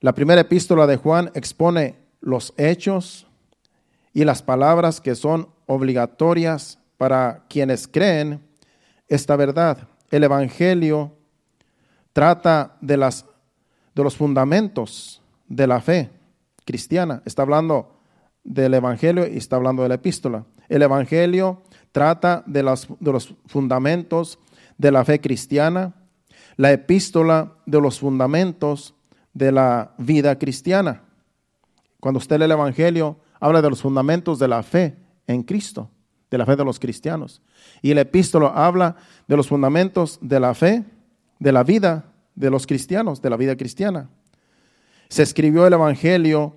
[0.00, 3.26] La primera epístola de Juan expone los hechos
[4.12, 8.42] y las palabras que son obligatorias para quienes creen
[9.06, 9.88] esta verdad.
[10.10, 11.12] El Evangelio
[12.12, 13.24] trata de, las,
[13.94, 16.10] de los fundamentos de la fe
[16.64, 17.22] cristiana.
[17.24, 18.00] Está hablando
[18.44, 20.44] del Evangelio y está hablando de la epístola.
[20.68, 22.62] El Evangelio trata de,
[23.00, 24.38] de los fundamentos
[24.76, 25.94] de la fe cristiana,
[26.56, 28.94] la epístola de los fundamentos
[29.32, 31.02] de la vida cristiana.
[32.00, 35.90] Cuando usted lee el Evangelio, habla de los fundamentos de la fe en Cristo,
[36.30, 37.42] de la fe de los cristianos.
[37.82, 40.84] Y el epístola habla de los fundamentos de la fe,
[41.38, 44.08] de la vida de los cristianos, de la vida cristiana.
[45.08, 46.54] Se escribió el Evangelio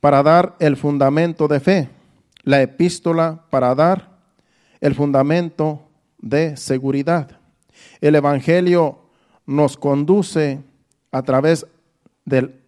[0.00, 1.88] para dar el fundamento de fe,
[2.42, 4.18] la epístola para dar
[4.80, 7.38] el fundamento de seguridad.
[8.00, 8.98] El Evangelio
[9.46, 10.60] nos conduce
[11.12, 11.66] a través
[12.24, 12.60] del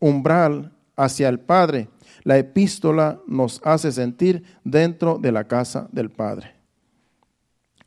[0.00, 1.88] umbral hacia el Padre.
[2.24, 6.54] La epístola nos hace sentir dentro de la casa del Padre.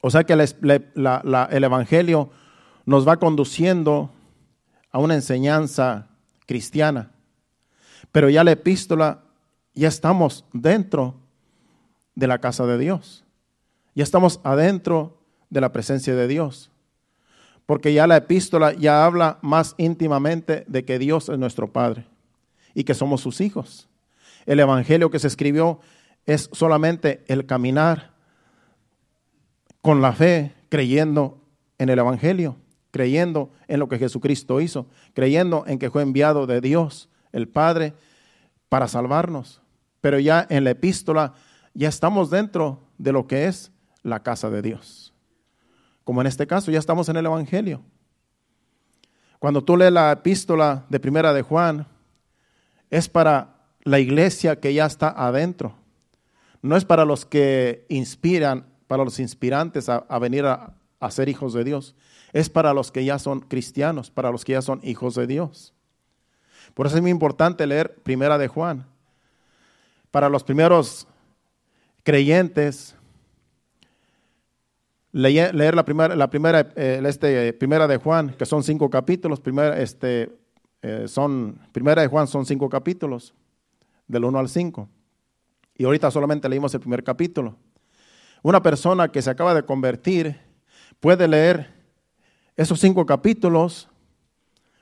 [0.01, 2.29] O sea que el Evangelio
[2.85, 4.11] nos va conduciendo
[4.91, 6.07] a una enseñanza
[6.45, 7.11] cristiana.
[8.11, 9.23] Pero ya la epístola,
[9.73, 11.15] ya estamos dentro
[12.15, 13.25] de la casa de Dios.
[13.93, 16.71] Ya estamos adentro de la presencia de Dios.
[17.65, 22.08] Porque ya la epístola ya habla más íntimamente de que Dios es nuestro Padre
[22.79, 23.89] y que somos sus hijos.
[24.45, 25.81] El Evangelio que se escribió
[26.25, 28.13] es solamente el caminar
[29.81, 31.43] con la fe, creyendo
[31.77, 32.55] en el Evangelio,
[32.91, 37.95] creyendo en lo que Jesucristo hizo, creyendo en que fue enviado de Dios, el Padre,
[38.69, 39.61] para salvarnos.
[39.99, 41.33] Pero ya en la epístola
[41.73, 45.13] ya estamos dentro de lo que es la casa de Dios.
[46.05, 47.81] Como en este caso, ya estamos en el Evangelio.
[49.37, 51.85] Cuando tú lees la epístola de Primera de Juan,
[52.89, 55.75] es para la iglesia que ya está adentro.
[56.61, 60.73] No es para los que inspiran, para los inspirantes a, venir a,
[61.09, 61.95] ser hijos de Dios.
[62.33, 65.73] Es para los que ya son cristianos, para los que ya son hijos de Dios.
[66.73, 68.85] Por eso es muy importante leer Primera de Juan.
[70.11, 71.07] Para los primeros
[72.03, 72.95] creyentes,
[75.11, 79.79] leer la primera, la primera, eh, este, primera de Juan, que son cinco capítulos, primera,
[79.79, 80.38] este,
[80.81, 83.33] eh, son, primera de Juan son cinco capítulos,
[84.07, 84.89] del 1 al 5.
[85.75, 87.55] Y ahorita solamente leímos el primer capítulo.
[88.41, 90.39] Una persona que se acaba de convertir
[90.99, 91.73] puede leer
[92.55, 93.89] esos cinco capítulos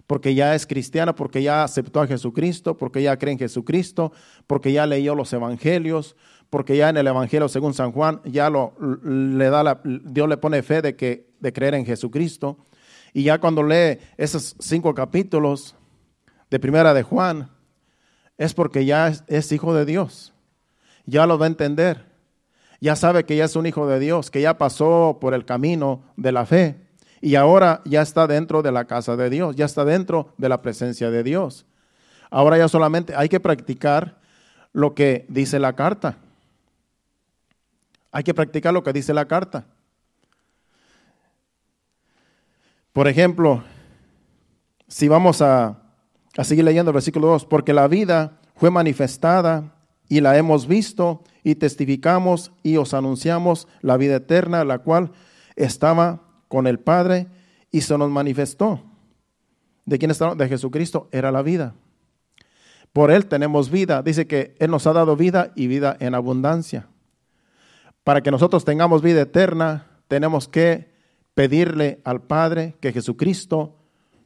[0.07, 4.13] porque ya es cristiana, porque ya aceptó a Jesucristo, porque ya cree en Jesucristo,
[4.47, 6.15] porque ya leyó los evangelios,
[6.49, 10.37] porque ya en el Evangelio según San Juan ya lo, le da la, Dios le
[10.37, 12.57] pone fe de, que, de creer en Jesucristo.
[13.13, 15.75] Y ya cuando lee esos cinco capítulos
[16.49, 17.49] de primera de Juan,
[18.37, 20.33] es porque ya es, hijo de Dios.
[21.05, 22.05] Ya lo va a entender.
[22.79, 26.03] Ya sabe que ya es un hijo de Dios, que ya pasó por el camino
[26.15, 26.75] de la fe.
[27.21, 30.61] Y ahora ya está dentro de la casa de Dios, ya está dentro de la
[30.61, 31.65] presencia de Dios.
[32.29, 34.19] Ahora ya solamente hay que practicar
[34.73, 36.17] lo que dice la carta.
[38.11, 39.65] Hay que practicar lo que dice la carta.
[42.93, 43.63] Por ejemplo,
[44.87, 45.86] si vamos a,
[46.43, 49.75] seguir leyendo el versículo 2, porque la vida fue manifestada
[50.07, 55.11] y la hemos visto y testificamos y os anunciamos la vida eterna, la cual
[55.55, 57.27] estaba con el Padre
[57.71, 58.83] y se nos manifestó.
[59.85, 60.35] ¿De quién estaba?
[60.35, 61.75] De Jesucristo era la vida.
[62.93, 64.01] Por Él tenemos vida.
[64.01, 66.87] Dice que Él nos ha dado vida y vida en abundancia.
[68.03, 70.91] Para que nosotros tengamos vida eterna, tenemos que
[71.33, 73.75] pedirle al Padre que Jesucristo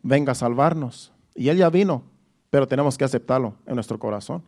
[0.02, 1.11] venga a salvarnos.
[1.36, 2.04] Y Él ya vino,
[2.50, 4.44] pero tenemos que aceptarlo en nuestro corazón.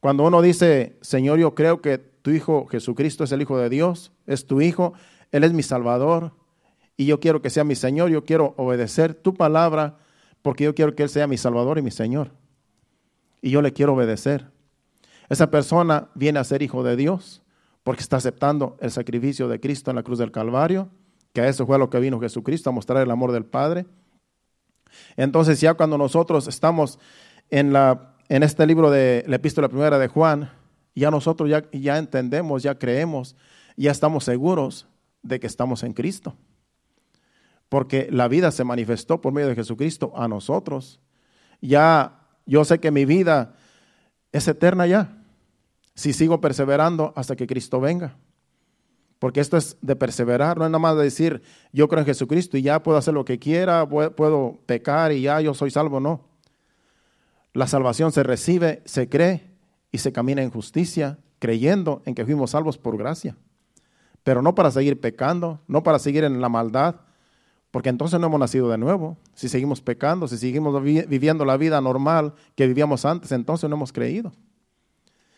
[0.00, 4.12] Cuando uno dice, Señor, yo creo que tu Hijo Jesucristo es el Hijo de Dios,
[4.26, 4.94] es tu Hijo,
[5.30, 6.32] Él es mi Salvador,
[6.96, 9.98] y yo quiero que sea mi Señor, yo quiero obedecer tu palabra,
[10.42, 12.32] porque yo quiero que Él sea mi Salvador y mi Señor.
[13.40, 14.50] Y yo le quiero obedecer.
[15.30, 17.42] Esa persona viene a ser hijo de Dios
[17.84, 20.90] porque está aceptando el sacrificio de Cristo en la cruz del Calvario,
[21.32, 23.86] que a eso fue a lo que vino Jesucristo, a mostrar el amor del Padre.
[25.16, 26.98] Entonces ya cuando nosotros estamos
[27.50, 30.50] en, la, en este libro de la epístola primera de Juan,
[30.94, 33.36] ya nosotros ya, ya entendemos, ya creemos,
[33.76, 34.86] ya estamos seguros
[35.22, 36.36] de que estamos en Cristo.
[37.68, 41.00] Porque la vida se manifestó por medio de Jesucristo a nosotros.
[41.60, 43.54] Ya yo sé que mi vida
[44.32, 45.16] es eterna ya
[45.94, 48.16] si sigo perseverando hasta que Cristo venga.
[49.20, 52.56] Porque esto es de perseverar, no es nada más de decir, yo creo en Jesucristo
[52.56, 56.24] y ya puedo hacer lo que quiera, puedo pecar y ya yo soy salvo, no.
[57.52, 59.50] La salvación se recibe, se cree
[59.92, 63.36] y se camina en justicia, creyendo en que fuimos salvos por gracia.
[64.22, 66.96] Pero no para seguir pecando, no para seguir en la maldad,
[67.70, 69.18] porque entonces no hemos nacido de nuevo.
[69.34, 73.92] Si seguimos pecando, si seguimos viviendo la vida normal que vivíamos antes, entonces no hemos
[73.92, 74.32] creído.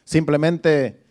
[0.04, 1.01] Simplemente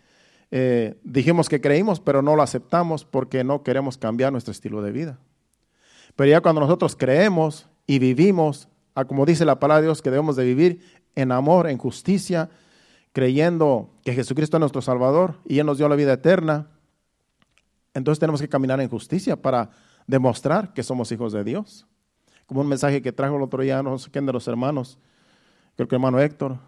[0.54, 4.92] eh, dijimos que creímos, pero no lo aceptamos porque no queremos cambiar nuestro estilo de
[4.92, 5.18] vida.
[6.14, 8.68] Pero ya cuando nosotros creemos y vivimos,
[9.08, 10.80] como dice la palabra de Dios, que debemos de vivir
[11.14, 12.50] en amor, en justicia,
[13.14, 16.68] creyendo que Jesucristo es nuestro Salvador y Él nos dio la vida eterna,
[17.94, 19.70] entonces tenemos que caminar en justicia para
[20.06, 21.86] demostrar que somos hijos de Dios.
[22.44, 24.98] Como un mensaje que trajo el otro día, no sé quién de los hermanos,
[25.76, 26.58] creo que hermano Héctor,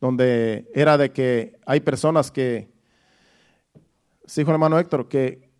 [0.00, 2.74] donde era de que hay personas que
[4.26, 5.50] sí, hijo hermano Héctor, que,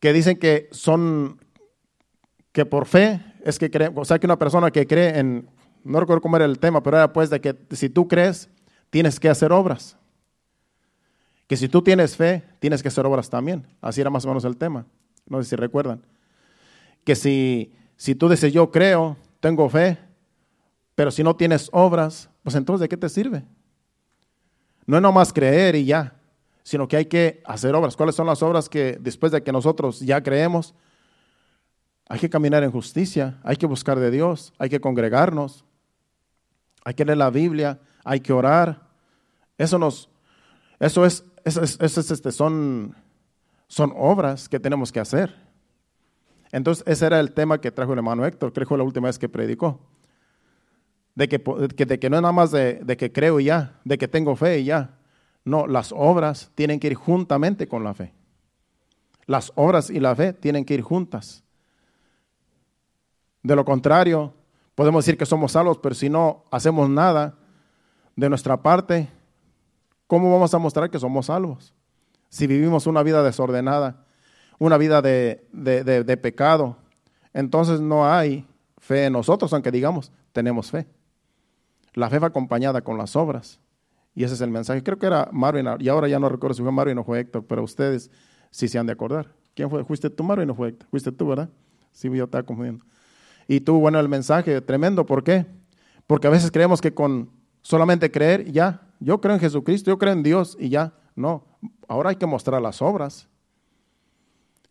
[0.00, 1.40] que dicen que son,
[2.52, 5.48] que por fe es que creen, o sea, que una persona que cree en,
[5.84, 8.48] no recuerdo cómo era el tema, pero era pues de que si tú crees,
[8.90, 9.96] tienes que hacer obras.
[11.46, 13.66] Que si tú tienes fe, tienes que hacer obras también.
[13.80, 14.86] Así era más o menos el tema.
[15.26, 16.02] No sé si recuerdan.
[17.04, 19.98] Que si, si tú dices yo creo, tengo fe,
[20.94, 23.44] pero si no tienes obras, pues entonces ¿de qué te sirve?
[24.86, 26.14] No es nomás creer y ya,
[26.62, 27.96] sino que hay que hacer obras.
[27.96, 30.74] ¿Cuáles son las obras que después de que nosotros ya creemos?
[32.08, 35.64] Hay que caminar en justicia, hay que buscar de Dios, hay que congregarnos,
[36.84, 38.88] hay que leer la Biblia, hay que orar.
[39.58, 40.08] Eso nos,
[40.78, 42.94] eso es, eso es, este, son,
[43.66, 45.34] son obras que tenemos que hacer.
[46.50, 49.18] Entonces, ese era el tema que trajo el hermano Héctor, que fue la última vez
[49.18, 49.80] que predicó.
[51.14, 53.98] De que, de que no es nada más de, de que creo y ya, de
[53.98, 54.98] que tengo fe y ya.
[55.44, 58.12] No, las obras tienen que ir juntamente con la fe.
[59.26, 61.42] Las obras y la fe tienen que ir juntas.
[63.42, 64.34] De lo contrario,
[64.74, 67.34] podemos decir que somos salvos, pero si no hacemos nada
[68.14, 69.08] de nuestra parte,
[70.06, 71.74] ¿cómo vamos a mostrar que somos salvos?
[72.28, 74.06] Si vivimos una vida desordenada,
[74.58, 76.76] una vida de, de pecado,
[77.32, 78.46] entonces no hay
[78.78, 80.86] fe en nosotros, aunque digamos, tenemos fe.
[81.94, 83.58] La fe va acompañada con las obras.
[84.14, 84.82] Y ese es el mensaje.
[84.82, 87.46] Creo que era Marvin, y ahora ya no recuerdo si fue Marvin o fue Héctor,
[87.46, 88.10] pero ustedes
[88.50, 89.34] sí se han de acordar.
[89.54, 89.84] ¿Quién fue?
[89.84, 90.88] ¿Fuiste tú, Marvin, o fue Héctor?
[90.90, 91.48] Fuiste tú, ¿verdad?
[91.92, 92.84] Sí, yo estaba confundiendo.
[93.48, 95.06] Y tú, bueno, el mensaje tremendo.
[95.06, 95.46] ¿Por qué?
[96.06, 97.30] Porque a veces creemos que con
[97.62, 100.94] solamente creer, ya, yo creo en Jesucristo, yo creo en Dios y ya.
[101.14, 101.44] No,
[101.88, 103.28] ahora hay que mostrar las obras.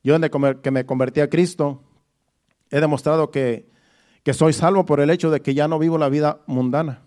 [0.04, 1.84] Yo desde que me convertí a Cristo,
[2.71, 3.69] he demostrado que,
[4.23, 7.01] que soy salvo por el hecho de que ya no vivo la vida mundana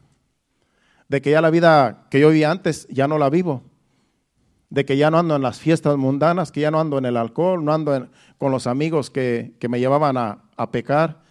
[1.09, 3.63] de que ya la vida que yo vivía antes ya no la vivo,
[4.71, 7.17] de que ya no ando en las fiestas mundanas, que ya no ando en el
[7.17, 10.41] alcohol, no ando con los amigos que, me llevaban a,
[10.71, 11.23] pecar.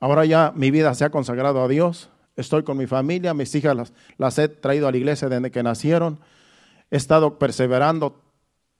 [0.00, 3.76] Ahora ya mi vida se ha consagrado a Dios, estoy con mi familia, mis hijas
[3.76, 6.20] las, las he traído a la iglesia desde que nacieron,
[6.90, 8.20] he estado perseverando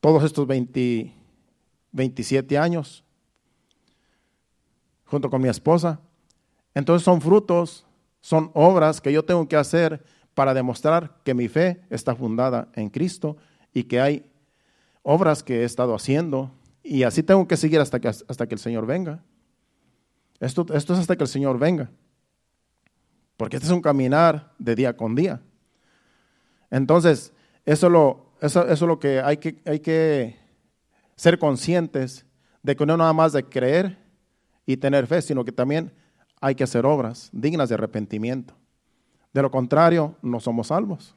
[0.00, 3.04] todos estos 27 años
[5.04, 6.00] junto con mi esposa.
[6.74, 7.86] Entonces son frutos
[8.24, 12.88] son obras que yo tengo que hacer para demostrar que mi fe está fundada en
[12.88, 13.36] Cristo
[13.74, 14.32] y que hay
[15.02, 16.50] obras que he estado haciendo
[16.82, 19.22] y así tengo que seguir hasta que, hasta que el Señor venga.
[20.40, 21.90] Esto, esto es hasta que el Señor venga.
[23.36, 25.42] Porque este es un caminar de día con día.
[26.70, 27.30] Entonces,
[27.66, 30.38] eso, lo, eso, es lo que hay, que hay que
[31.14, 32.24] ser conscientes
[32.62, 33.98] de que no nada más de creer
[34.64, 35.92] y tener fe, sino que también
[36.44, 38.52] hay que hacer obras dignas de arrepentimiento.
[39.32, 41.16] De lo contrario, no somos salvos.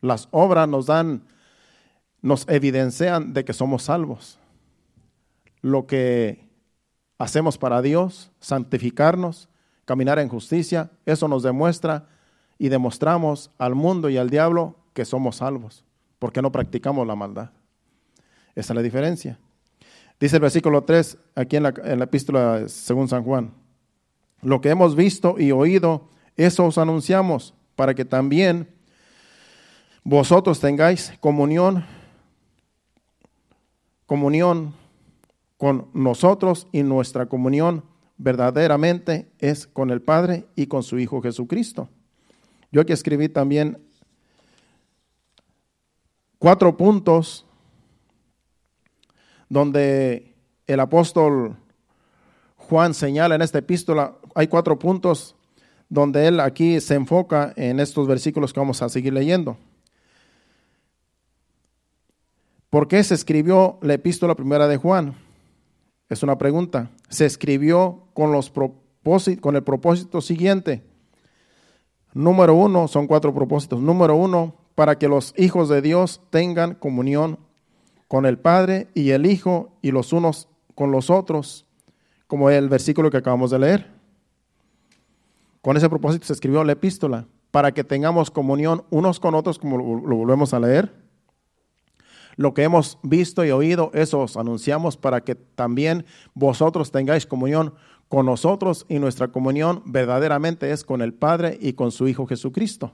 [0.00, 1.24] Las obras nos dan,
[2.22, 4.38] nos evidencian de que somos salvos.
[5.60, 6.48] Lo que
[7.18, 9.48] hacemos para Dios, santificarnos,
[9.84, 12.06] caminar en justicia, eso nos demuestra
[12.58, 15.84] y demostramos al mundo y al diablo que somos salvos,
[16.20, 17.50] porque no practicamos la maldad.
[18.54, 19.40] Esa es la diferencia.
[20.20, 23.52] Dice el versículo 3 aquí en la, en la epístola según San Juan.
[24.42, 28.68] Lo que hemos visto y oído, eso os anunciamos, para que también
[30.04, 31.84] vosotros tengáis comunión,
[34.06, 34.74] comunión
[35.56, 37.84] con nosotros y nuestra comunión
[38.16, 41.88] verdaderamente es con el Padre y con su Hijo Jesucristo.
[42.70, 43.78] Yo aquí escribí también
[46.38, 47.44] cuatro puntos
[49.48, 50.34] donde
[50.66, 51.56] el apóstol
[52.56, 55.34] Juan señala en esta epístola hay cuatro puntos
[55.88, 59.56] donde él aquí se enfoca en estos versículos que vamos a seguir leyendo.
[62.70, 65.16] ¿Por qué se escribió la epístola primera de Juan?
[66.08, 66.88] Es una pregunta.
[67.08, 68.52] Se escribió con, los
[69.40, 70.84] con el propósito siguiente.
[72.14, 73.80] Número uno, son cuatro propósitos.
[73.80, 77.40] Número uno, para que los hijos de Dios tengan comunión
[78.06, 81.66] con el Padre y el Hijo y los unos con los otros,
[82.28, 83.97] como el versículo que acabamos de leer.
[85.62, 89.78] Con ese propósito se escribió la epístola, para que tengamos comunión unos con otros, como
[89.78, 90.92] lo volvemos a leer.
[92.36, 97.74] Lo que hemos visto y oído, eso os anunciamos para que también vosotros tengáis comunión
[98.08, 102.92] con nosotros y nuestra comunión verdaderamente es con el Padre y con su Hijo Jesucristo.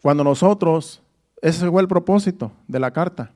[0.00, 1.02] Cuando nosotros,
[1.40, 3.32] ese fue el propósito de la carta,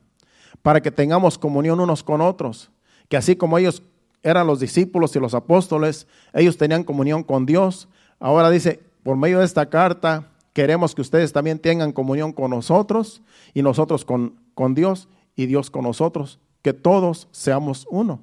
[0.62, 2.70] para que tengamos comunión unos con otros,
[3.08, 3.82] que así como ellos
[4.22, 7.88] eran los discípulos y los apóstoles, ellos tenían comunión con Dios.
[8.18, 13.22] Ahora dice, por medio de esta carta, queremos que ustedes también tengan comunión con nosotros
[13.54, 18.20] y nosotros con, con Dios y Dios con nosotros, que todos seamos uno.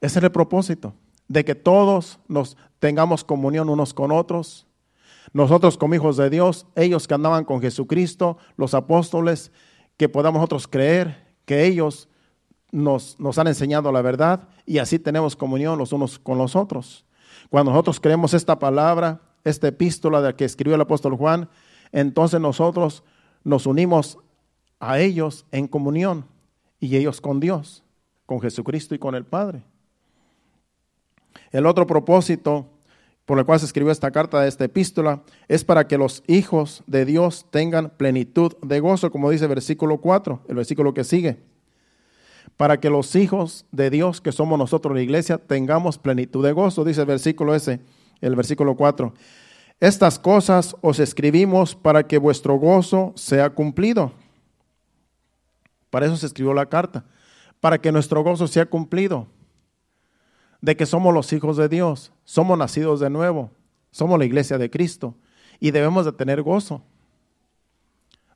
[0.00, 0.94] Ese es el propósito,
[1.28, 4.66] de que todos nos tengamos comunión unos con otros.
[5.32, 9.52] Nosotros como hijos de Dios, ellos que andaban con Jesucristo, los apóstoles,
[9.96, 12.08] que podamos nosotros creer que ellos
[12.72, 17.04] nos, nos han enseñado la verdad y así tenemos comunión los unos con los otros.
[17.50, 21.48] Cuando nosotros creemos esta palabra, esta epístola de la que escribió el apóstol Juan,
[21.92, 23.04] entonces nosotros
[23.44, 24.18] nos unimos
[24.80, 26.26] a ellos en comunión
[26.80, 27.84] y ellos con Dios,
[28.26, 29.62] con Jesucristo y con el Padre.
[31.50, 32.66] El otro propósito
[33.26, 36.82] por el cual se escribió esta carta de esta epístola es para que los hijos
[36.86, 41.51] de Dios tengan plenitud de gozo, como dice el versículo 4, el versículo que sigue.
[42.56, 46.84] Para que los hijos de Dios, que somos nosotros la iglesia, tengamos plenitud de gozo,
[46.84, 47.80] dice el versículo ese,
[48.20, 49.12] el versículo 4.
[49.80, 54.12] Estas cosas os escribimos para que vuestro gozo sea cumplido.
[55.90, 57.04] Para eso se escribió la carta,
[57.60, 59.26] para que nuestro gozo sea cumplido
[60.62, 63.50] de que somos los hijos de Dios, somos nacidos de nuevo,
[63.90, 65.16] somos la iglesia de Cristo
[65.60, 66.82] y debemos de tener gozo.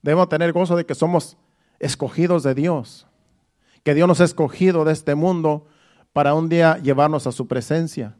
[0.02, 1.36] Debemos tener gozo de que somos
[1.78, 3.06] escogidos de Dios,
[3.86, 5.64] que Dios nos ha escogido de este mundo
[6.12, 8.16] para un día llevarnos a su presencia.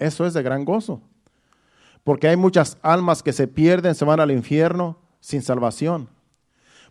[0.00, 1.02] Eso es de gran gozo,
[2.02, 6.08] porque hay muchas almas que se pierden, se van al infierno sin salvación,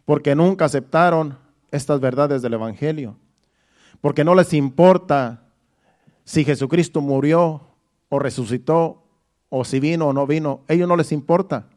[0.06, 1.38] porque nunca aceptaron
[1.70, 3.18] estas verdades del Evangelio,
[4.00, 5.44] porque no les importa
[6.24, 7.60] si Jesucristo murió
[8.08, 9.04] o resucitó
[9.50, 11.68] o si vino o no vino, ellos no les importa.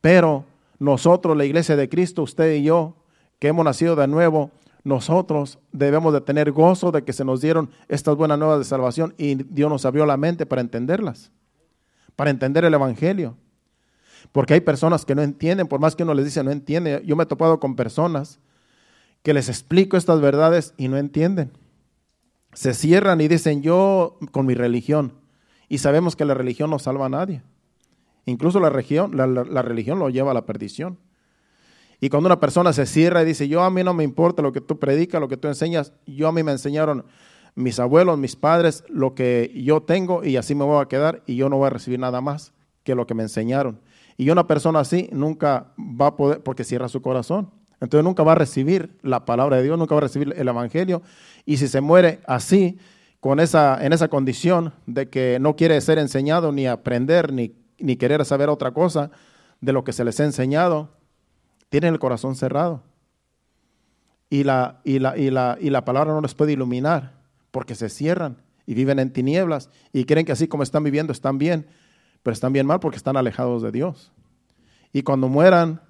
[0.00, 0.46] Pero
[0.78, 2.96] nosotros, la iglesia de Cristo, usted y yo,
[3.38, 4.52] que hemos nacido de nuevo,
[4.86, 9.14] nosotros debemos de tener gozo de que se nos dieron estas buenas nuevas de salvación
[9.18, 11.30] y Dios nos abrió la mente para entenderlas,
[12.14, 13.36] para entender el Evangelio.
[14.32, 17.02] Porque hay personas que no entienden, por más que uno les dice no entiende.
[17.04, 18.40] Yo me he topado con personas
[19.22, 21.52] que les explico estas verdades y no entienden
[22.56, 25.12] se cierran y dicen yo con mi religión.
[25.68, 27.42] Y sabemos que la religión no salva a nadie.
[28.24, 30.98] Incluso la, religión, la, religión lo lleva a la perdición.
[32.00, 34.52] Y cuando una persona se cierra y dice, yo a mí no me importa lo
[34.52, 37.04] que tú predicas, lo que tú enseñas, yo a mí me enseñaron
[37.54, 41.36] mis abuelos, mis padres, lo que yo tengo y así me voy a quedar y
[41.36, 42.52] yo no voy a recibir nada más
[42.84, 43.80] que lo que me enseñaron.
[44.18, 47.50] Y una persona así nunca va a poder, porque cierra su corazón.
[47.80, 51.02] Entonces nunca va a recibir la palabra de Dios, nunca va a recibir el Evangelio.
[51.44, 52.78] Y si se muere así,
[53.20, 57.96] con esa, en esa condición de que no quiere ser enseñado, ni aprender, ni, ni
[57.96, 59.10] querer saber otra cosa
[59.60, 60.90] de lo que se les ha enseñado,
[61.76, 62.82] tienen el corazón cerrado.
[64.30, 67.12] Y la, y la, y la, y la palabra no les puede iluminar
[67.50, 71.36] porque se cierran y viven en tinieblas y creen que así como están viviendo están
[71.36, 71.66] bien,
[72.22, 74.10] pero están bien mal porque están alejados de Dios.
[74.90, 75.82] Y cuando mueran,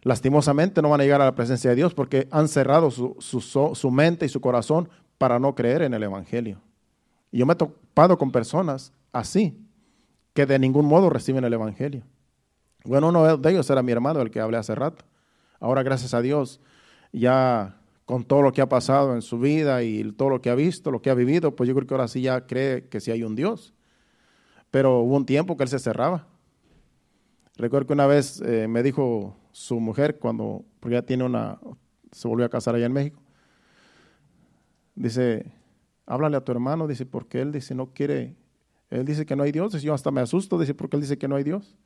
[0.00, 4.24] lastimosamente no van a llegar a la presencia de Dios porque han cerrado su, mente
[4.24, 6.58] y su corazón para no creer en el Evangelio.
[7.30, 9.62] Y yo me he topado con personas así,
[10.32, 12.02] que de ningún modo reciben el Evangelio.
[12.84, 15.04] Bueno, uno de ellos era mi hermano, el que hablé hace rato.
[15.58, 16.60] Ahora, gracias a Dios,
[17.12, 17.76] ya
[18.06, 20.90] con todo lo que ha pasado en su vida y todo lo que ha visto,
[20.90, 23.22] lo que ha vivido, pues yo creo que ahora sí ya cree que sí hay
[23.22, 23.74] un Dios.
[24.70, 26.26] Pero hubo un tiempo que él se cerraba.
[27.56, 31.60] Recuerdo que una vez eh, me dijo su mujer cuando, porque ya tiene una,
[32.10, 33.20] se volvió a casar allá en México.
[34.94, 35.52] Dice,
[36.06, 38.34] háblale a tu hermano, dice, porque él dice, no quiere,
[38.88, 41.18] él dice que no hay Dios, dice, yo hasta me asusto, dice, porque él dice
[41.18, 41.76] que no hay Dios.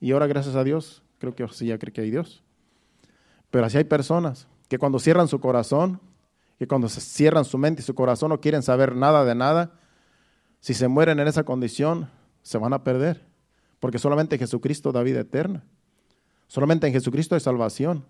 [0.00, 2.42] Y ahora, gracias a Dios, creo que sí ya cree que hay Dios.
[3.50, 6.00] Pero así hay personas que cuando cierran su corazón,
[6.58, 9.72] que cuando se cierran su mente y su corazón no quieren saber nada de nada,
[10.60, 12.10] si se mueren en esa condición,
[12.42, 13.24] se van a perder.
[13.80, 15.64] Porque solamente Jesucristo da vida eterna.
[16.46, 18.04] Solamente en Jesucristo hay salvación.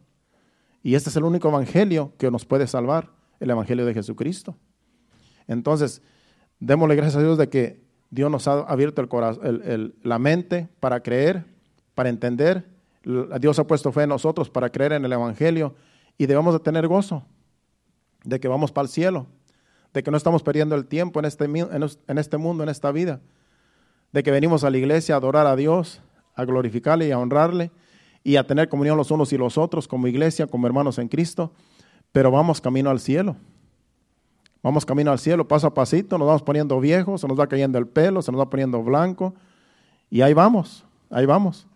[0.82, 3.10] Y este es el único evangelio que nos puede salvar,
[3.40, 4.56] el evangelio de Jesucristo.
[5.48, 6.02] Entonces,
[6.60, 11.02] démosle gracias a Dios de que Dios nos ha abierto el corazón, la mente para
[11.02, 11.53] creer,
[11.94, 12.66] para entender.
[13.40, 15.74] Dios ha puesto fe en nosotros para creer en el evangelio
[16.16, 17.24] y debemos de tener gozo
[18.24, 19.26] de que vamos para el cielo,
[19.92, 23.20] de que no estamos perdiendo el tiempo en este, en este mundo, en esta vida,
[24.12, 26.00] de que venimos a la iglesia a adorar a Dios,
[26.34, 27.70] a glorificarle y a honrarle
[28.22, 31.52] y a tener comunión los unos y los otros como iglesia, como hermanos en Cristo,
[32.10, 33.36] pero vamos camino al cielo.
[34.62, 37.76] Vamos camino al cielo, paso a pasito, nos vamos poniendo viejos, se nos va cayendo
[37.76, 39.34] el pelo, se nos va poniendo blanco,
[40.08, 41.66] y ahí vamos, ahí vamos.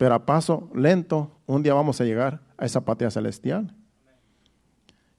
[0.00, 3.76] Pero a paso lento, un día vamos a llegar a esa patria celestial.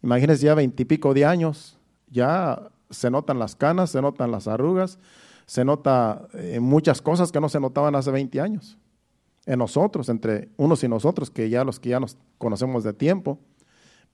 [0.01, 1.77] Imagínense ya veintipico de años,
[2.09, 4.97] ya se notan las canas, se notan las arrugas,
[5.45, 8.79] se nota en muchas cosas que no se notaban hace 20 años.
[9.45, 13.37] En nosotros, entre unos y nosotros, que ya los que ya nos conocemos de tiempo.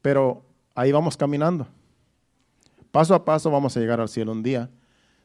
[0.01, 0.43] Pero
[0.75, 1.65] ahí vamos caminando.
[2.91, 4.69] Paso a paso vamos a llegar al cielo un día.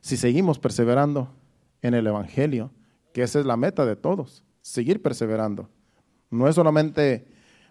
[0.02, 1.30] Si seguimos perseverando
[1.80, 2.70] en el Evangelio,
[3.12, 5.68] que esa es la meta de todos, seguir perseverando.
[6.30, 7.26] No es solamente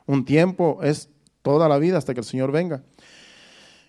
[0.05, 1.09] un tiempo, es
[1.41, 2.83] toda la vida hasta que el Señor venga.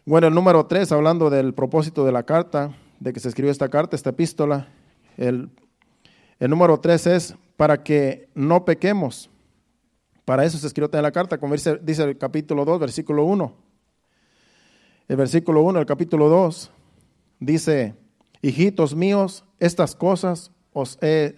[0.06, 3.68] Bueno, el número tres, hablando del propósito de la carta, de que se escribió esta
[3.68, 4.68] carta, esta epístola,
[5.16, 5.50] el,
[6.38, 9.28] el número tres es para que no pequemos.
[10.24, 13.54] Para eso se escribió en la carta, como dice, dice el capítulo 2, versículo 1.
[15.08, 16.70] El versículo 1, el capítulo 2,
[17.40, 17.94] dice,
[18.40, 21.36] hijitos míos, estas cosas os he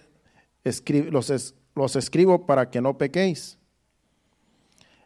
[1.11, 3.57] los, escribo para que no pequéis.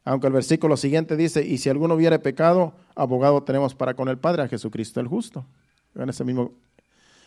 [0.05, 4.17] Aunque el versículo siguiente dice, y si alguno hubiere pecado, abogado tenemos para con el
[4.17, 5.45] Padre, a Jesucristo el justo.
[5.95, 6.53] En ese mismo,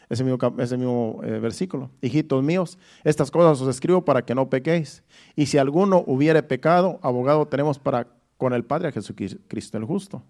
[0.09, 1.91] ese mismo, ese mismo eh, versículo.
[2.01, 5.03] Hijitos míos, estas cosas os escribo para que no pequéis.
[5.37, 8.09] Y si alguno hubiere pecado, abogado tenemos para
[8.39, 10.23] con el Padre, a Jesucristo el justo.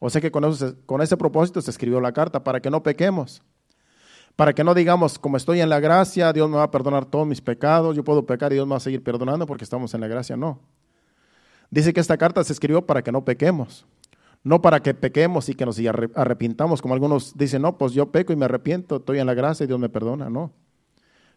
[0.00, 0.44] O sea que con,
[0.86, 3.42] con ese propósito se escribió la carta, para que no pequemos
[4.38, 7.26] para que no digamos, como estoy en la gracia, Dios me va a perdonar todos
[7.26, 10.00] mis pecados, yo puedo pecar y Dios me va a seguir perdonando porque estamos en
[10.00, 10.36] la gracia.
[10.36, 10.60] No.
[11.72, 13.84] Dice que esta carta se escribió para que no pequemos,
[14.44, 15.76] no para que pequemos y que nos
[16.14, 19.64] arrepintamos, como algunos dicen, no, pues yo peco y me arrepiento, estoy en la gracia
[19.64, 20.30] y Dios me perdona.
[20.30, 20.52] No.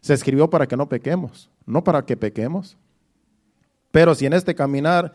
[0.00, 2.76] Se escribió para que no pequemos, no para que pequemos.
[3.90, 5.12] Pero si en este caminar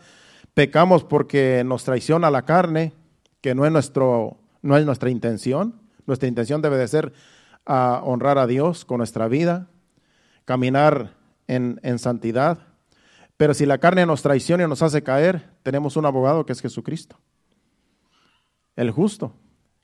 [0.52, 2.92] pecamos porque nos traiciona la carne,
[3.40, 7.14] que no es, nuestro, no es nuestra intención, nuestra intención debe de ser
[7.68, 9.68] a honrar a Dios con nuestra vida,
[10.46, 11.14] caminar
[11.46, 12.58] en, santidad.
[13.36, 16.60] Pero si la carne nos traiciona y nos hace caer, tenemos un abogado que es
[16.60, 17.16] Jesucristo,
[18.74, 19.34] el justo.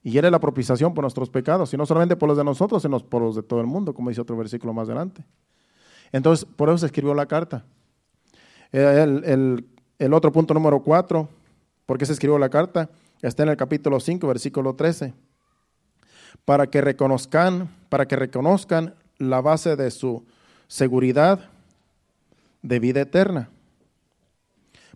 [0.01, 2.81] Y Él es la propiciación por nuestros pecados, y no solamente por los de nosotros,
[2.81, 5.23] sino por los de todo el mundo, como dice otro versículo más adelante.
[6.11, 7.65] Entonces, por eso se escribió la carta.
[8.71, 9.67] El,
[9.99, 11.29] el otro punto número cuatro,
[11.85, 12.89] ¿por qué se escribió la carta?
[13.21, 15.13] Está en el capítulo 5, versículo 13
[16.45, 20.25] para que reconozcan, para que reconozcan la base de su
[20.67, 21.49] seguridad
[22.61, 23.49] de vida eterna.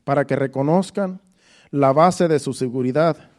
[0.03, 1.21] Para que reconozcan
[1.71, 3.29] la base de su seguridad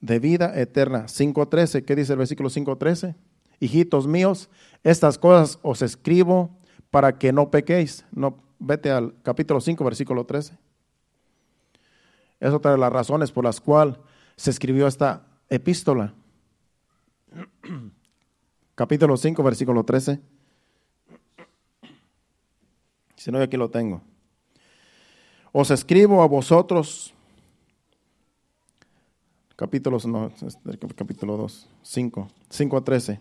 [0.00, 1.06] de vida eterna.
[1.06, 3.14] 5.13, ¿qué dice el versículo 5.13?
[3.58, 4.50] Hijitos míos,
[4.84, 6.50] estas cosas os escribo
[6.90, 8.04] para que no pequéis.
[8.12, 10.56] No, vete al capítulo 5, versículo 13.
[12.38, 13.96] Es otra de las razones por las cuales
[14.36, 16.12] se escribió esta epístola
[18.74, 20.20] capítulo 5, versículo 13.
[23.16, 24.02] Si no, aquí lo tengo.
[25.52, 27.14] Os escribo a vosotros,
[29.56, 30.30] capítulo, no,
[30.94, 33.20] capítulo 2, 5, 5 a 13.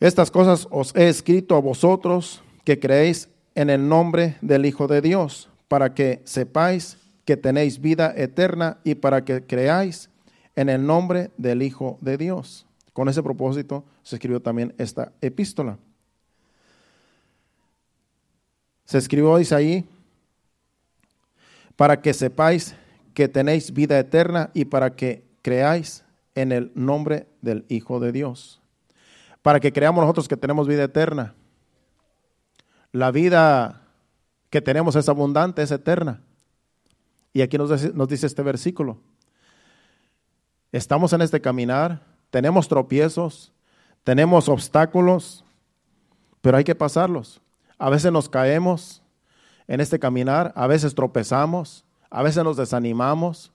[0.00, 5.00] Estas cosas os he escrito a vosotros que creéis en el nombre del Hijo de
[5.00, 10.09] Dios, para que sepáis que tenéis vida eterna y para que creáis
[10.60, 12.66] en el nombre del Hijo de Dios.
[12.92, 15.78] Con ese propósito se escribió también esta epístola.
[18.84, 19.86] Se escribió, dice
[21.76, 22.74] para que sepáis
[23.14, 26.04] que tenéis vida eterna y para que creáis
[26.34, 28.60] en el nombre del Hijo de Dios.
[29.40, 31.34] Para que creamos nosotros que tenemos vida eterna.
[32.92, 33.80] La vida
[34.50, 36.20] que tenemos es abundante, es eterna.
[37.32, 38.98] Y aquí nos dice, nos dice este versículo.
[40.72, 43.52] Estamos en este caminar, tenemos tropiezos,
[44.04, 45.44] tenemos obstáculos,
[46.40, 47.40] pero hay que pasarlos.
[47.78, 49.02] A veces nos caemos
[49.66, 53.52] en este caminar, a veces tropezamos, a veces nos desanimamos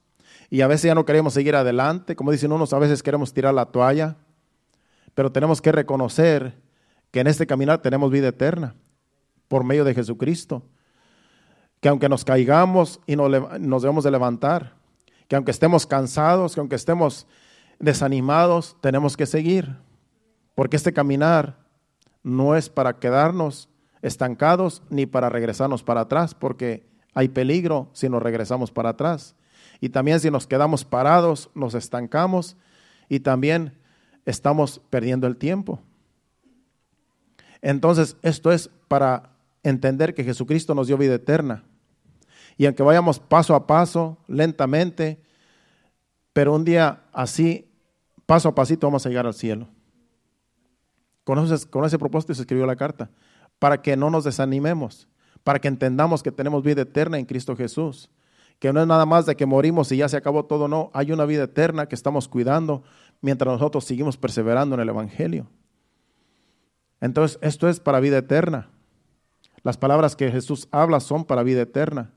[0.50, 2.16] y a veces ya no queremos seguir adelante.
[2.16, 4.16] Como dicen unos, a veces queremos tirar la toalla,
[5.14, 6.54] pero tenemos que reconocer
[7.10, 8.74] que en este caminar tenemos vida eterna
[9.48, 10.62] por medio de Jesucristo.
[11.80, 14.74] Que aunque nos caigamos y nos, nos debemos de levantar,
[15.28, 17.26] que aunque estemos cansados, que aunque estemos
[17.78, 19.76] desanimados, tenemos que seguir,
[20.54, 21.58] porque este caminar
[22.22, 23.68] no es para quedarnos
[24.02, 29.34] estancados ni para regresarnos para atrás, porque hay peligro si nos regresamos para atrás.
[29.80, 32.56] Y también si nos quedamos parados, nos estancamos
[33.08, 33.78] y también
[34.24, 35.80] estamos perdiendo el tiempo.
[37.62, 41.64] Entonces, esto es para entender que Jesucristo nos dio vida eterna
[42.56, 45.20] y aunque vayamos paso a paso, lentamente,
[46.32, 47.70] pero un día así,
[48.24, 49.68] paso a pasito, vamos a llegar al cielo.
[51.24, 53.10] Con ese, con ese propósito se escribió la carta,
[53.58, 55.08] para que no nos desanimemos,
[55.44, 58.10] para que entendamos que tenemos vida eterna en Cristo Jesús,
[58.58, 61.12] que no es nada más de que morimos y ya se acabó todo, no, hay
[61.12, 62.82] una vida eterna que estamos cuidando
[63.20, 65.46] mientras nosotros seguimos perseverando en el Evangelio.
[67.00, 68.70] Entonces, esto es para vida eterna.
[69.62, 72.12] Las palabras que Jesús habla son para vida eterna.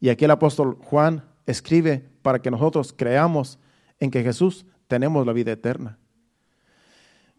[0.00, 3.58] Y aquí el apóstol Juan escribe para que nosotros creamos
[4.00, 5.98] en que Jesús tenemos la vida eterna.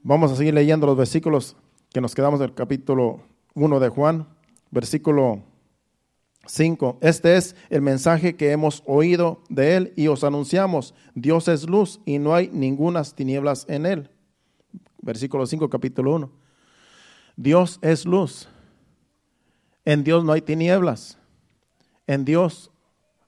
[0.01, 1.56] Vamos a seguir leyendo los versículos
[1.91, 3.22] que nos quedamos del capítulo
[3.56, 4.28] 1 de Juan,
[4.70, 5.41] versículo
[6.45, 6.99] 5.
[7.01, 10.93] Este es el mensaje que hemos oído de él y os anunciamos.
[11.14, 14.10] Dios es luz y no hay ningunas tinieblas en él.
[15.01, 16.32] Versículo 5, capítulo 1.
[17.36, 18.47] Dios es luz.
[19.86, 21.18] En Dios no hay tinieblas.
[22.08, 22.72] En Dios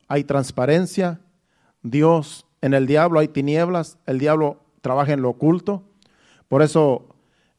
[0.08, 1.20] hay transparencia.
[1.82, 3.98] Dios, en el diablo hay tinieblas.
[4.06, 5.84] El diablo trabaja en lo oculto.
[6.48, 7.08] Por eso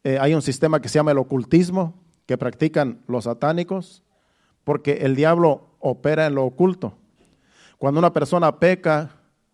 [0.04, 1.94] eh, hay un sistema que se llama el ocultismo,
[2.26, 4.02] que practican los satánicos,
[4.64, 6.94] porque el diablo opera en lo oculto.
[7.78, 9.10] Cuando una persona peca,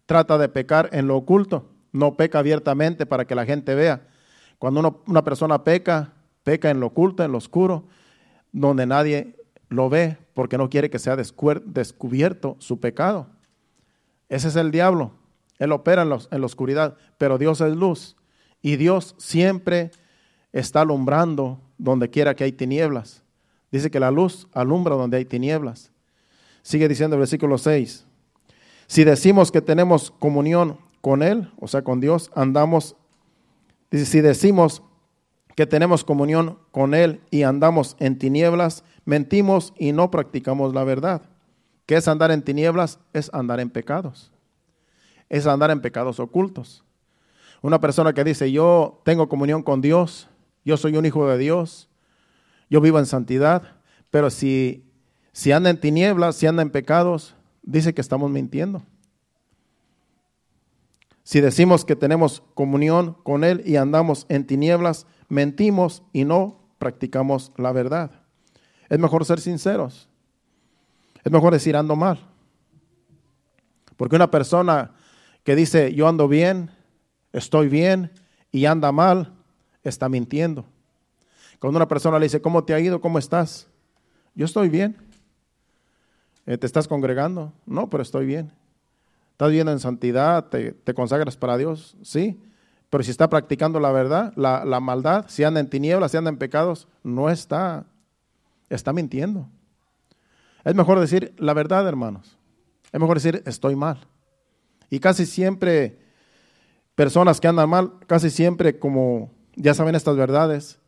[0.06, 4.06] trata de pecar en lo oculto, no peca abiertamente para que la gente vea.
[4.58, 6.12] Cuando una persona peca,
[6.42, 7.84] peca en lo oculto, en lo oscuro,
[8.52, 9.36] donde nadie
[9.68, 13.28] lo ve, porque no quiere que sea descubierto su pecado.
[14.28, 15.12] Ese es el diablo.
[15.58, 18.16] Él opera en, en la oscuridad, pero Dios es luz.
[18.60, 19.92] Y Dios siempre
[20.52, 23.22] está alumbrando donde quiera que hay tinieblas.
[23.70, 25.90] Dice que la luz alumbra donde hay tinieblas.
[26.62, 28.06] Sigue diciendo el versículo 6.
[28.86, 32.96] Si decimos que tenemos comunión con Él, o sea, con Dios, andamos,
[33.90, 34.82] dice, si decimos
[35.56, 41.22] que tenemos comunión con Él y andamos en tinieblas, mentimos y no practicamos la verdad.
[41.86, 42.98] ¿Qué es andar en tinieblas?
[43.12, 44.32] Es andar en pecados.
[45.28, 46.84] Es andar en pecados ocultos.
[47.62, 50.28] Una persona que dice, yo tengo comunión con Dios,
[50.64, 51.88] yo soy un hijo de Dios,
[52.68, 53.76] yo vivo en santidad,
[54.10, 54.84] pero si,
[55.32, 58.82] si anda en tinieblas, si anda en pecados, dice que estamos mintiendo.
[61.22, 67.50] Si decimos que tenemos comunión con Él y andamos en tinieblas, mentimos y no practicamos
[67.56, 68.23] la verdad.
[68.88, 70.08] Es mejor ser sinceros.
[71.22, 72.18] Es mejor decir ando mal.
[73.96, 74.92] Porque una persona
[75.42, 76.70] que dice yo ando bien,
[77.32, 78.10] estoy bien
[78.50, 79.32] y anda mal,
[79.82, 80.64] está mintiendo.
[81.58, 83.00] Cuando una persona le dice, ¿cómo te ha ido?
[83.00, 83.68] ¿Cómo estás?
[84.34, 84.96] Yo estoy bien.
[86.46, 87.52] Eh, ¿Te estás congregando?
[87.64, 88.52] No, pero estoy bien.
[89.32, 90.46] ¿Estás viviendo en santidad?
[90.48, 91.96] ¿Te, consagras para Dios?
[92.02, 92.40] Sí.
[92.90, 96.30] Pero si está practicando la verdad, la, la maldad, si anda en tinieblas, si anda
[96.30, 97.86] en pecados, no está,
[98.68, 99.48] está mintiendo.
[100.64, 102.36] Es mejor decir la verdad, hermanos.
[102.92, 103.98] Es mejor decir estoy mal.
[104.90, 105.98] Y casi siempre
[106.94, 110.78] personas que andan mal, casi siempre como ya saben estas verdades,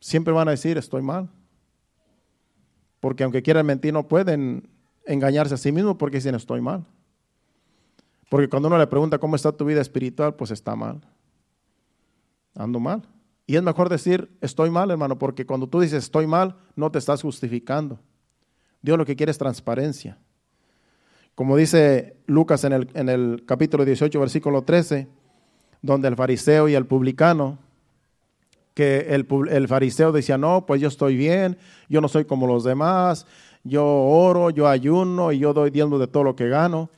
[0.00, 1.30] siempre van a decir estoy mal.
[3.00, 4.68] Porque aunque quieran mentir, no pueden
[5.06, 6.84] engañarse a sí mismos porque dicen estoy mal.
[8.28, 11.00] Porque cuando uno le pregunta cómo está tu vida espiritual, pues está mal.
[12.54, 13.02] Ando mal.
[13.46, 16.98] Y es mejor decir estoy mal, hermano, porque cuando tú dices estoy mal, no te
[16.98, 17.98] estás justificando.
[18.82, 20.18] Dios lo que quiere es transparencia.
[21.34, 25.06] Como dice Lucas en el, en el capítulo 18, versículo 13,
[25.82, 27.58] donde el fariseo y el publicano,
[28.76, 31.56] que el, fariseo decía, no, pues yo estoy bien,
[31.88, 33.26] yo no soy como los demás,
[33.64, 36.90] yo oro, yo ayuno y yo doy diezmo de todo lo que gano.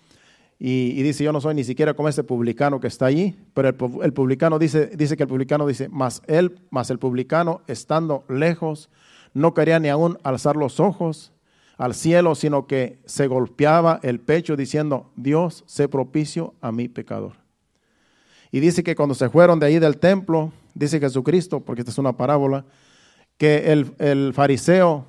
[0.60, 4.12] Y, dice, yo no soy ni siquiera como ese publicano que está allí, pero el,
[4.12, 8.90] publicano dice, dice que el publicano dice, más él, más el publicano, estando lejos,
[9.34, 11.32] no quería ni aún alzar los ojos
[11.76, 17.34] al cielo, sino que se golpeaba el pecho diciendo, Dios, sé propicio a mi pecador.
[18.50, 21.98] Y dice que cuando se fueron de ahí del templo, dice Jesucristo, porque esta es
[21.98, 22.64] una parábola,
[23.36, 25.06] que el, fariseo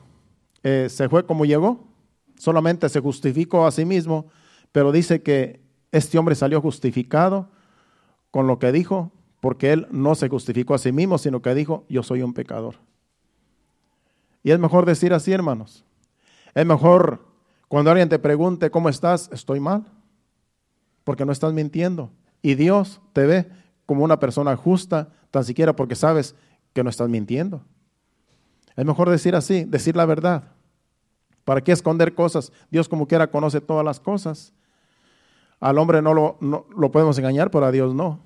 [0.61, 1.87] eh, se fue como llegó,
[2.37, 4.27] solamente se justificó a sí mismo,
[4.71, 5.61] pero dice que
[5.91, 7.49] este hombre salió justificado
[8.31, 11.85] con lo que dijo, porque él no se justificó a sí mismo, sino que dijo,
[11.89, 12.75] yo soy un pecador.
[14.43, 15.83] Y es mejor decir así, hermanos.
[16.53, 17.25] Es mejor
[17.67, 19.29] cuando alguien te pregunte, ¿cómo estás?
[19.31, 19.85] Estoy mal,
[21.03, 22.11] porque no estás mintiendo.
[22.41, 23.49] Y Dios te ve
[23.85, 26.35] como una persona justa, tan siquiera porque sabes
[26.73, 27.63] que no estás mintiendo.
[28.75, 30.51] Es mejor decir así, decir la verdad.
[31.43, 32.51] ¿Para qué esconder cosas?
[32.69, 34.53] Dios como quiera conoce todas las cosas.
[35.59, 38.19] Al hombre no lo, no, lo podemos engañar, pero a Dios no.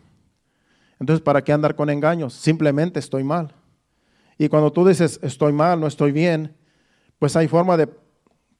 [0.99, 2.34] Entonces, ¿para qué andar con engaños?
[2.34, 3.53] Simplemente estoy mal.
[4.38, 6.55] Y cuando tú dices estoy mal, no estoy bien,
[7.19, 7.89] pues hay forma de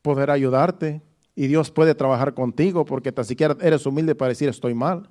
[0.02, 1.02] poder ayudarte
[1.36, 5.10] y Dios puede trabajar contigo porque tan siquiera eres humilde para decir estoy mal.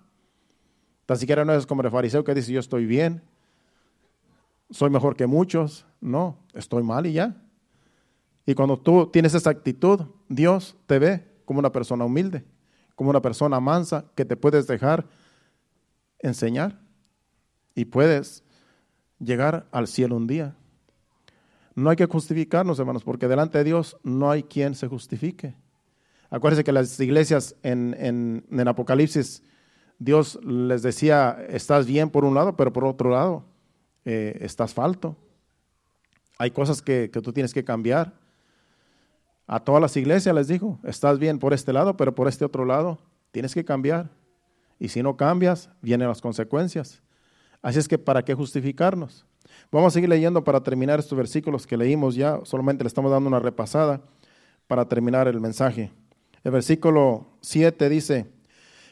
[1.07, 3.23] Tan siquiera no eres como el fariseo que dice yo estoy bien,
[4.71, 5.87] soy mejor que muchos.
[6.01, 7.37] No, estoy mal y ya.
[8.45, 12.45] Y cuando tú tienes esa actitud, Dios te ve como una persona humilde,
[12.95, 15.07] como una persona mansa que te puedes dejar
[16.19, 16.81] enseñar
[17.75, 18.45] y puedes
[19.19, 20.57] llegar al cielo un día.
[21.75, 25.55] No hay que justificarnos, hermanos, porque delante de Dios no hay quien se justifique.
[26.31, 27.95] Acuérdense que las iglesias en,
[28.51, 29.43] en, Apocalipsis,
[29.99, 33.45] Dios les decía, estás bien por un lado, pero por otro lado,
[34.05, 35.17] eh, estás falto.
[36.39, 38.15] Hay cosas que, que tú tienes que cambiar.
[39.47, 42.65] A todas las iglesias les dijo, estás bien por este lado, pero por este otro
[42.65, 42.99] lado
[43.31, 44.11] tienes que cambiar.
[44.79, 47.03] Y si no cambias, vienen las consecuencias.
[47.61, 49.25] Así es que, ¿para qué justificarnos?
[49.71, 53.29] Vamos a seguir leyendo para terminar estos versículos que leímos ya, solamente le estamos dando
[53.29, 54.01] una repasada
[54.67, 55.93] para terminar el mensaje.
[56.45, 58.27] El versículo 7 dice,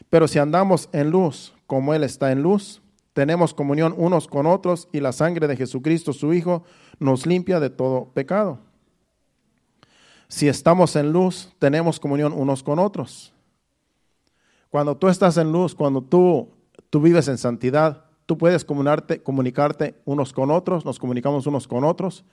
[0.09, 2.81] pero si andamos en luz como Él está en luz,
[3.13, 6.63] tenemos comunión unos con otros y la sangre de Jesucristo, su Hijo,
[6.99, 8.59] nos limpia de todo pecado.
[10.31, 13.33] Si estamos en luz, tenemos comunión unos con otros.
[14.69, 16.47] Cuando tú estás en luz, cuando tú,
[16.89, 21.83] tú vives en santidad, tú puedes comunicarte, comunicarte unos con otros, nos comunicamos unos con
[21.83, 22.23] otros,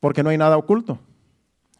[0.00, 0.98] porque no hay nada oculto.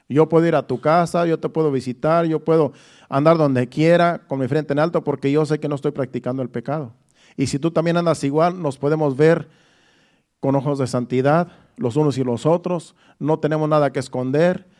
[0.09, 2.73] Yo puedo ir a tu casa, yo te puedo visitar, yo puedo
[3.09, 6.43] andar donde quiera con mi frente en alto porque yo sé que no estoy practicando
[6.43, 6.93] el pecado.
[7.37, 9.49] Y si tú también andas igual, nos podemos ver
[10.39, 14.76] con ojos de santidad, los unos y los otros, no tenemos nada que esconder,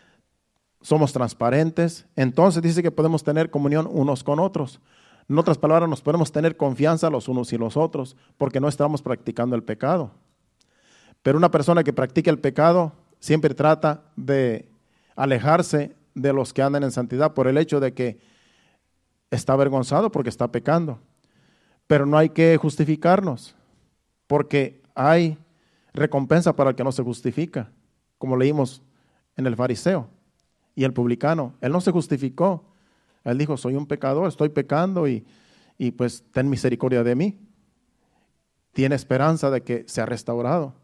[0.87, 2.07] somos transparentes.
[2.15, 4.81] Entonces dice que podemos tener comunión unos con otros.
[5.29, 9.03] En otras palabras, nos podemos tener confianza los unos y los otros porque no estamos
[9.03, 10.13] practicando el pecado.
[11.25, 14.69] Pero una persona que practica el pecado siempre trata de
[15.17, 18.21] alejarse de los que andan en santidad por el hecho de que
[19.33, 21.01] está avergonzado porque está pecando.
[21.89, 23.57] Pero no hay que justificarnos
[24.29, 25.37] porque hay
[25.93, 27.73] recompensa para el que no se justifica,
[28.19, 28.83] como leímos
[29.37, 30.11] en el fariseo
[30.77, 31.55] y el publicano.
[31.61, 32.63] Él no se justificó.
[33.25, 35.27] Él dijo, soy un pecador, estoy pecando y,
[35.79, 37.41] y pues ten misericordia de mí.
[38.73, 40.75] Tiene esperanza de que sea restaurado.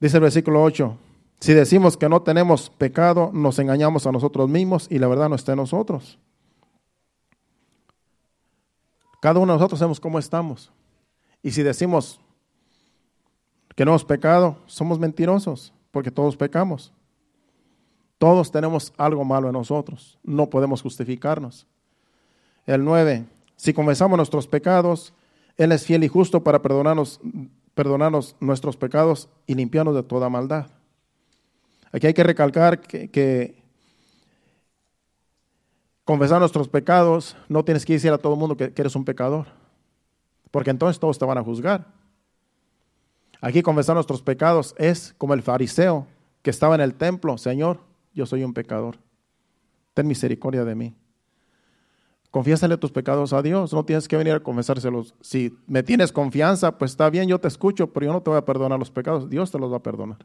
[0.00, 0.98] Dice el versículo 8,
[1.40, 5.36] si decimos que no tenemos pecado, nos engañamos a nosotros mismos y la verdad no
[5.36, 6.18] está en nosotros.
[9.20, 10.72] Cada uno de nosotros sabemos cómo estamos.
[11.42, 12.20] Y si decimos
[13.76, 16.92] que no hemos pecado, somos mentirosos, porque todos pecamos.
[18.18, 20.18] Todos tenemos algo malo en nosotros.
[20.24, 21.66] No podemos justificarnos.
[22.66, 23.24] El 9.
[23.56, 25.14] Si confesamos nuestros pecados,
[25.56, 27.20] Él es fiel y justo para perdonarnos,
[27.74, 30.66] perdonarnos nuestros pecados y limpiarnos de toda maldad.
[31.92, 33.62] Aquí hay que recalcar que,
[36.04, 39.04] confesar nuestros pecados no tienes que decir a todo el mundo que, que eres un
[39.04, 39.46] pecador,
[40.50, 41.86] porque entonces todos te van a juzgar.
[43.40, 46.06] Aquí confesar nuestros pecados es como el fariseo
[46.42, 47.87] que estaba en el templo, Señor,
[48.18, 48.98] yo soy un pecador,
[49.94, 50.96] ten misericordia de mí.
[52.32, 55.14] Confiésale tus pecados a Dios, no tienes que venir a confesárselos.
[55.20, 58.38] Si me tienes confianza, pues está bien, yo te escucho, pero yo no te voy
[58.38, 60.18] a perdonar los pecados, Dios te los va a perdonar.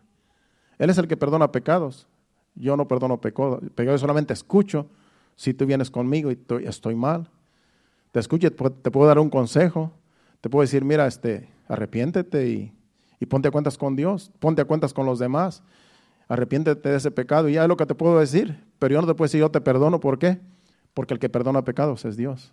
[0.80, 2.08] Él es el que perdona pecados.
[2.56, 4.88] Yo no perdono pecados, yo solamente escucho
[5.36, 7.30] si tú vienes conmigo y estoy mal.
[8.12, 9.92] Te escucho, te puedo dar un consejo,
[10.42, 12.74] te puedo decir, mira, este, arrepiéntete y,
[13.20, 15.64] y ponte a cuentas con Dios, ponte a cuentas con los demás,
[16.34, 19.08] arrepiéntete de ese pecado y ya es lo que te puedo decir, pero yo no
[19.08, 20.40] te puedo decir yo te perdono, ¿por qué?
[20.96, 22.52] Porque el que perdona pecados es Dios.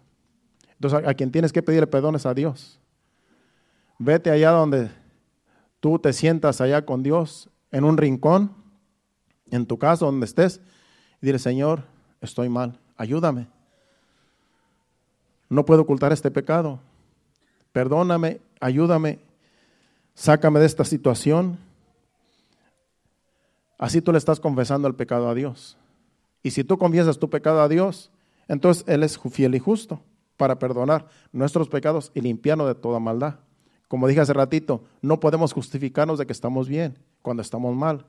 [0.75, 2.79] Entonces a, quien tienes que pedirle perdón es a Dios.
[3.99, 4.91] Vete allá donde
[5.81, 8.53] tú te sientas allá con Dios en un rincón,
[9.51, 10.61] en tu casa, donde estés,
[11.23, 11.85] y dile, Señor,
[12.21, 13.47] estoy mal, ayúdame.
[15.49, 16.81] No puedo ocultar este pecado.
[17.73, 19.21] Perdóname, ayúdame,
[20.15, 21.70] sácame de esta situación.
[23.81, 25.79] Así tú le estás confesando el pecado a Dios.
[26.43, 28.11] Y si tú confiesas tu pecado a Dios,
[28.47, 30.03] entonces Él es fiel y justo
[30.37, 33.37] para perdonar nuestros pecados y limpiarnos de toda maldad.
[33.89, 38.05] Como dije hace ratito, no podemos justificarnos de que estamos bien cuando estamos mal.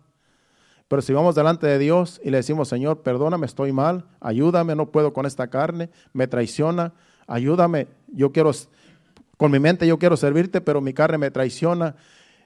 [0.89, 4.91] Pero si vamos delante de Dios y le decimos, Señor, perdóname, estoy mal, ayúdame, no
[4.91, 6.91] puedo con esta carne, me traiciona,
[7.27, 8.51] ayúdame, yo quiero,
[9.37, 11.95] con mi mente yo quiero servirte, pero mi carne me traiciona.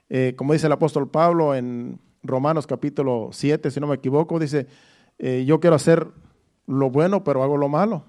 [0.09, 4.67] Eh, como dice el apóstol Pablo en Romanos capítulo 7, si no me equivoco, dice,
[5.17, 6.07] eh, yo quiero hacer
[6.67, 8.03] lo bueno, pero hago lo malo.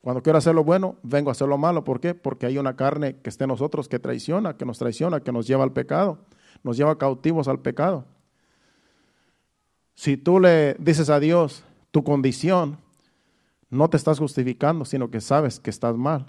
[0.00, 1.82] Cuando quiero hacer lo bueno, vengo a hacer lo malo.
[1.82, 2.14] ¿Por qué?
[2.14, 5.46] Porque hay una carne que está en nosotros que traiciona, que nos traiciona, que nos
[5.46, 6.18] lleva al pecado,
[6.62, 8.04] nos lleva cautivos al pecado.
[9.94, 12.78] Si tú le dices a Dios tu condición,
[13.68, 16.26] no te estás justificando, sino que sabes que estás mal.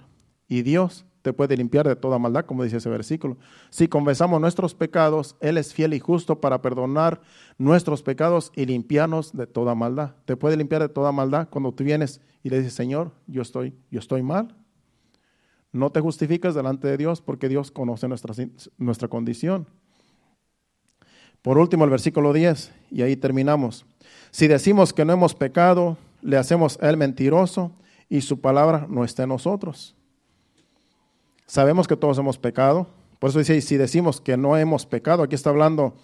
[0.48, 3.36] Y Dios te puede limpiar de toda maldad, como dice ese versículo.
[3.68, 7.20] Si confesamos nuestros pecados, Él es fiel y justo para perdonar
[7.58, 10.14] nuestros pecados y limpiarnos de toda maldad.
[10.24, 13.74] Te puede limpiar de toda maldad cuando tú vienes y le dices, Señor, yo estoy,
[13.90, 14.56] yo estoy mal.
[15.70, 18.34] No te justificas delante de Dios porque Dios conoce nuestra,
[18.78, 19.66] nuestra condición.
[21.42, 23.84] Por último, el versículo 10, y ahí terminamos.
[24.30, 27.72] Si decimos que no hemos pecado, le hacemos a él mentiroso
[28.08, 29.94] y su palabra no está en nosotros.
[31.48, 32.86] Sabemos que todos hemos pecado.
[33.18, 35.96] Por eso dice, si decimos que no hemos pecado, aquí está hablando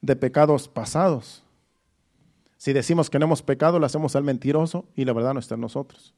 [0.00, 1.42] de pecados pasados.
[2.56, 5.56] Si decimos que no hemos pecado, le hacemos al mentiroso y la verdad no está
[5.56, 6.14] en nosotros.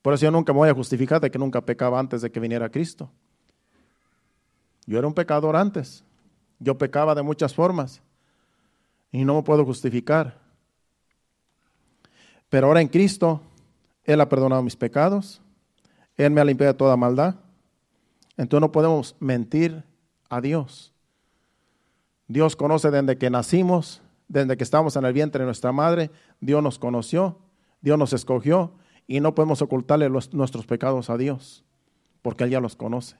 [0.00, 2.38] Por eso yo nunca me voy a justificar de que nunca pecaba antes de que
[2.38, 3.10] viniera Cristo.
[4.86, 6.04] Yo era un pecador antes.
[6.60, 8.00] Yo pecaba de muchas formas
[9.10, 10.38] y no me puedo justificar.
[12.48, 13.40] Pero ahora en Cristo,
[14.04, 15.42] Él ha perdonado mis pecados,
[16.16, 17.34] Él me ha limpiado de toda maldad.
[18.36, 19.84] Entonces no podemos mentir
[20.28, 20.92] a Dios.
[22.28, 26.10] Dios conoce desde que nacimos, desde que estamos en el vientre de nuestra madre,
[26.40, 27.38] Dios nos conoció,
[27.80, 28.72] Dios nos escogió
[29.06, 31.64] y no podemos ocultarle nuestros pecados a Dios,
[32.22, 33.16] porque Él ya los conoce.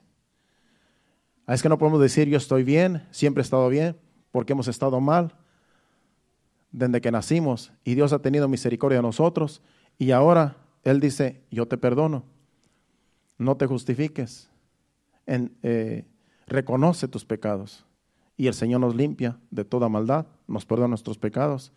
[1.45, 3.97] Ah, es que no podemos decir yo estoy bien, siempre he estado bien,
[4.31, 5.33] porque hemos estado mal
[6.71, 9.61] desde que nacimos y Dios ha tenido misericordia de nosotros
[9.97, 12.25] y ahora Él dice, yo te perdono,
[13.37, 14.49] no te justifiques,
[15.27, 16.05] eh,
[16.47, 17.85] reconoce tus pecados
[18.35, 21.71] y el Señor nos limpia de toda maldad, nos perdona nuestros pecados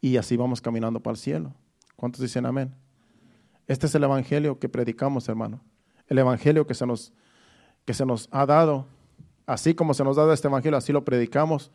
[0.00, 1.54] y así vamos caminando para el cielo.
[1.96, 2.74] ¿Cuántos dicen amén?
[3.66, 5.60] Este es el evangelio que predicamos, hermano.
[6.06, 7.12] El evangelio que se nos,
[7.84, 8.86] que se nos ha dado
[9.46, 11.70] Así como se nos da este evangelio, así lo predicamos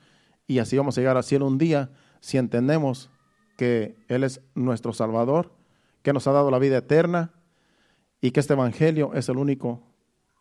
[0.47, 3.11] y así vamos a llegar al cielo un día si entendemos
[3.57, 5.51] que Él es nuestro Salvador,
[6.01, 7.34] que nos ha dado la vida eterna
[8.22, 9.84] y que este evangelio es el único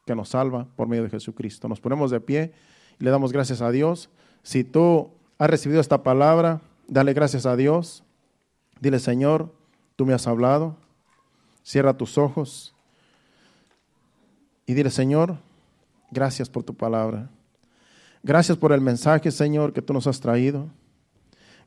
[0.09, 1.69] que nos salva por medio de Jesucristo.
[1.69, 2.53] Nos ponemos de pie
[2.99, 4.11] y le damos gracias a Dios.
[4.43, 8.03] Si tú has recibido esta palabra, dale gracias a Dios.
[8.81, 9.53] Dile, Señor,
[9.95, 10.77] tú me has hablado.
[11.63, 12.75] Cierra tus ojos
[14.67, 15.39] y dile, Señor,
[16.11, 17.29] Gracias por tu palabra.
[18.23, 20.69] Gracias por el mensaje, Señor, que tú nos has traído.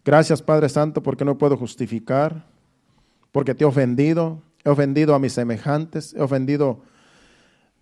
[0.04, 2.44] Gracias, Padre Santo, porque no puedo justificar,
[3.32, 6.82] porque te he ofendido, he ofendido a mis semejantes, he ofendido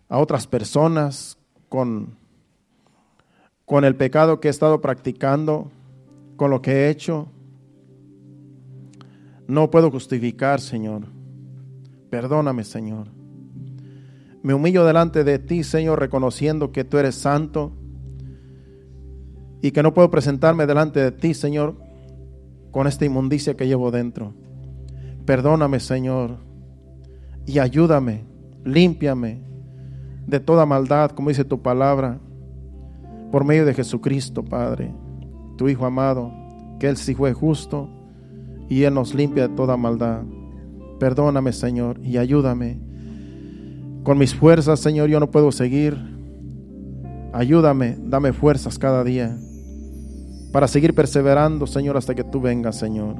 [0.10, 1.38] a otras personas
[1.70, 2.18] con,
[3.66, 5.72] con el pecado que he estado practicando,
[6.36, 7.28] con lo que he hecho.
[9.47, 11.03] No puedo justificar, Señor.
[12.10, 13.07] Perdóname, Señor.
[14.41, 17.72] Me humillo delante de ti, Señor, reconociendo que tú eres santo
[19.62, 21.76] y que no puedo presentarme delante de ti, Señor,
[22.72, 24.34] con esta inmundicia que llevo dentro.
[25.26, 26.38] Perdóname, Señor,
[27.45, 28.24] y ayúdame,
[28.64, 29.49] límpiame
[30.30, 32.20] de toda maldad, como dice tu palabra,
[33.32, 34.94] por medio de Jesucristo, Padre,
[35.58, 36.32] tu Hijo amado,
[36.80, 37.90] que Él sí fue justo
[38.70, 40.24] y Él nos limpia de toda maldad.
[41.00, 42.80] Perdóname, Señor, y ayúdame
[44.04, 45.98] con mis fuerzas, Señor, yo no puedo seguir.
[47.34, 49.38] Ayúdame, dame fuerzas cada día
[50.52, 53.16] para seguir perseverando, Señor, hasta que tú vengas, Señor.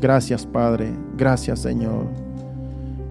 [0.00, 0.92] Gracias, Padre.
[1.16, 2.25] Gracias, Señor.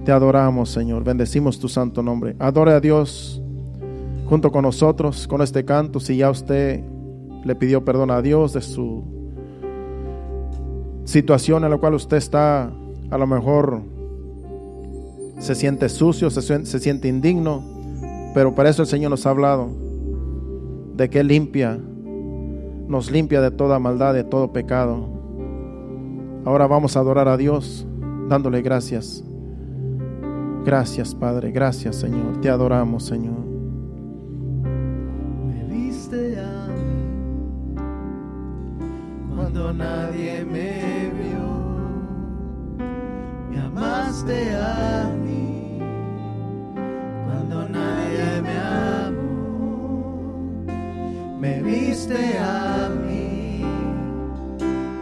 [0.05, 1.03] Te adoramos, Señor.
[1.03, 2.35] Bendecimos tu santo nombre.
[2.37, 3.41] Adore a Dios
[4.27, 5.99] junto con nosotros con este canto.
[5.99, 6.83] Si ya usted
[7.43, 9.03] le pidió perdón a Dios de su
[11.05, 12.71] situación en la cual usted está
[13.09, 13.81] a lo mejor
[15.39, 17.63] se siente sucio, se, se siente indigno,
[18.35, 19.69] pero para eso el Señor nos ha hablado
[20.95, 21.79] de que limpia,
[22.87, 25.09] nos limpia de toda maldad, de todo pecado.
[26.45, 27.87] Ahora vamos a adorar a Dios
[28.29, 29.23] dándole gracias.
[30.65, 32.41] Gracias, Padre, gracias, Señor.
[32.41, 33.45] Te adoramos, Señor.
[35.45, 37.75] Me viste a mí
[39.35, 41.45] cuando nadie me vio.
[43.49, 45.35] Me amaste a mí
[51.45, 53.61] me viste a mí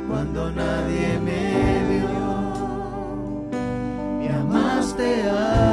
[0.09, 1.52] cuando nadie me
[4.93, 5.72] amaste a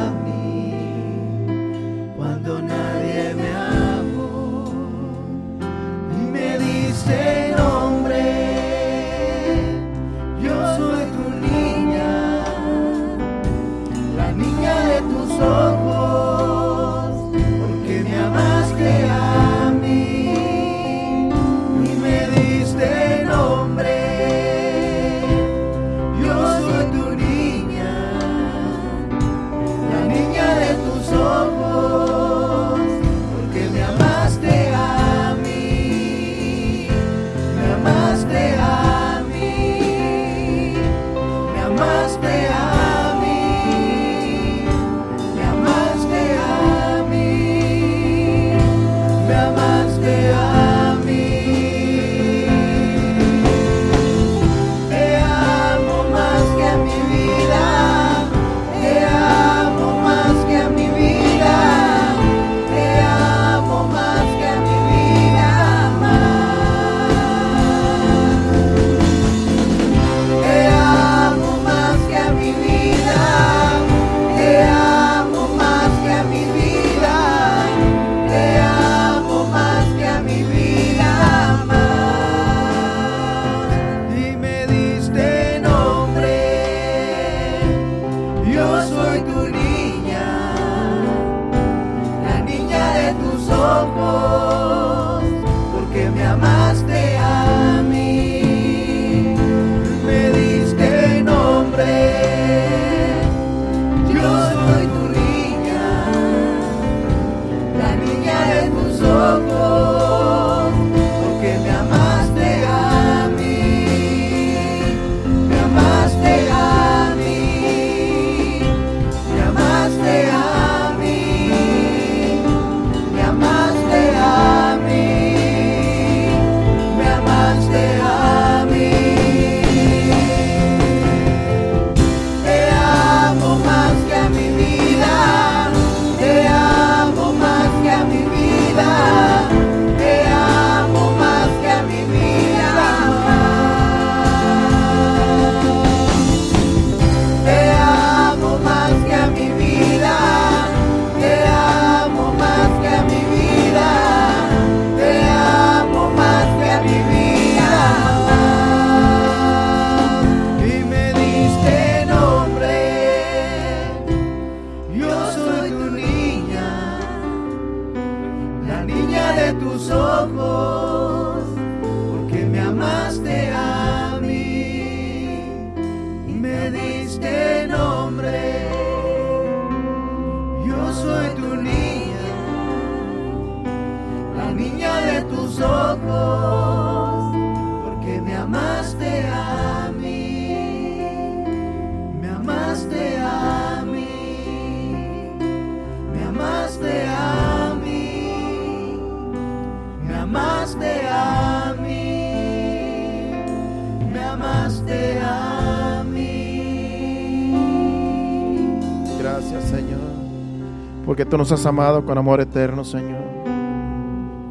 [211.11, 213.25] porque tú nos has amado con amor eterno, Señor.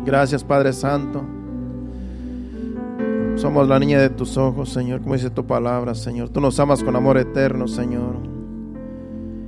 [0.04, 1.22] Gracias, Padre Santo.
[3.38, 6.28] Somos la niña de tus ojos, Señor, como dice tu palabra, Señor.
[6.28, 8.16] Tú nos amas con amor eterno, Señor.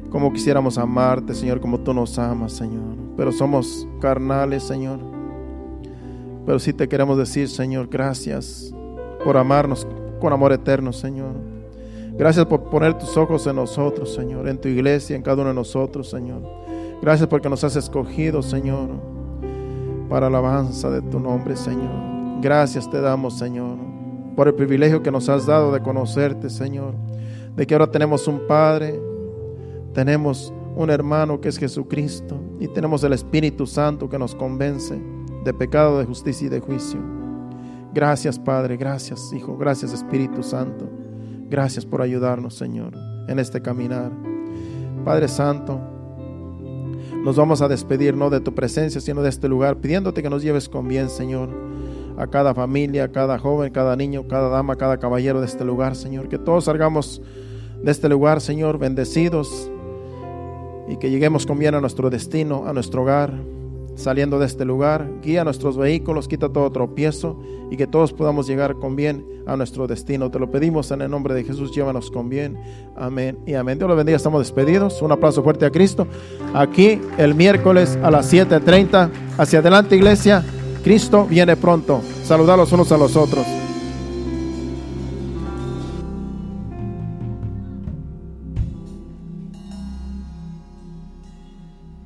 [0.10, 2.96] Como quisiéramos amarte, Señor, como tú nos amas, Señor.
[3.18, 5.00] Pero somos carnales, Señor.
[6.46, 8.74] Pero sí te queremos decir, Señor, gracias
[9.26, 9.86] por amarnos
[10.22, 11.34] con amor eterno, Señor.
[12.18, 15.56] Gracias por poner tus ojos en nosotros, Señor, en tu iglesia, en cada uno de
[15.56, 16.62] nosotros, Señor.
[17.02, 18.90] Gracias porque nos has escogido, Señor,
[20.08, 21.90] para alabanza de tu nombre, Señor.
[22.42, 23.78] Gracias te damos, Señor,
[24.36, 26.94] por el privilegio que nos has dado de conocerte, Señor.
[27.56, 29.02] De que ahora tenemos un Padre,
[29.94, 35.02] tenemos un hermano que es Jesucristo y tenemos el Espíritu Santo que nos convence
[35.44, 37.00] de pecado, de justicia y de juicio.
[37.94, 40.88] Gracias, Padre, gracias, Hijo, gracias, Espíritu Santo.
[41.50, 42.94] Gracias por ayudarnos, Señor,
[43.28, 44.12] en este caminar.
[45.04, 45.91] Padre Santo,
[47.24, 50.42] nos vamos a despedir no de tu presencia, sino de este lugar, pidiéndote que nos
[50.42, 51.50] lleves con bien, Señor,
[52.18, 55.96] a cada familia, a cada joven, cada niño, cada dama, cada caballero de este lugar,
[55.96, 56.30] Señor.
[56.30, 57.22] Que todos salgamos
[57.84, 59.72] de este lugar, Señor, bendecidos
[60.90, 63.34] y que lleguemos con bien a nuestro destino, a nuestro hogar,
[63.96, 65.08] saliendo de este lugar.
[65.22, 67.40] Guía nuestros vehículos, quita todo tropiezo
[67.72, 70.30] y que todos podamos llegar con bien a nuestro destino.
[70.30, 72.58] Te lo pedimos en el nombre de Jesús, llévanos con bien.
[72.96, 73.80] Amén y amén.
[73.80, 75.02] Dios los bendiga, estamos despedidos.
[75.02, 76.06] Un aplauso fuerte a Cristo.
[76.54, 79.10] Aquí el miércoles a las 7.30.
[79.38, 80.44] Hacia adelante, iglesia.
[80.84, 82.02] Cristo viene pronto.
[82.26, 83.61] Saludar los unos a los otros.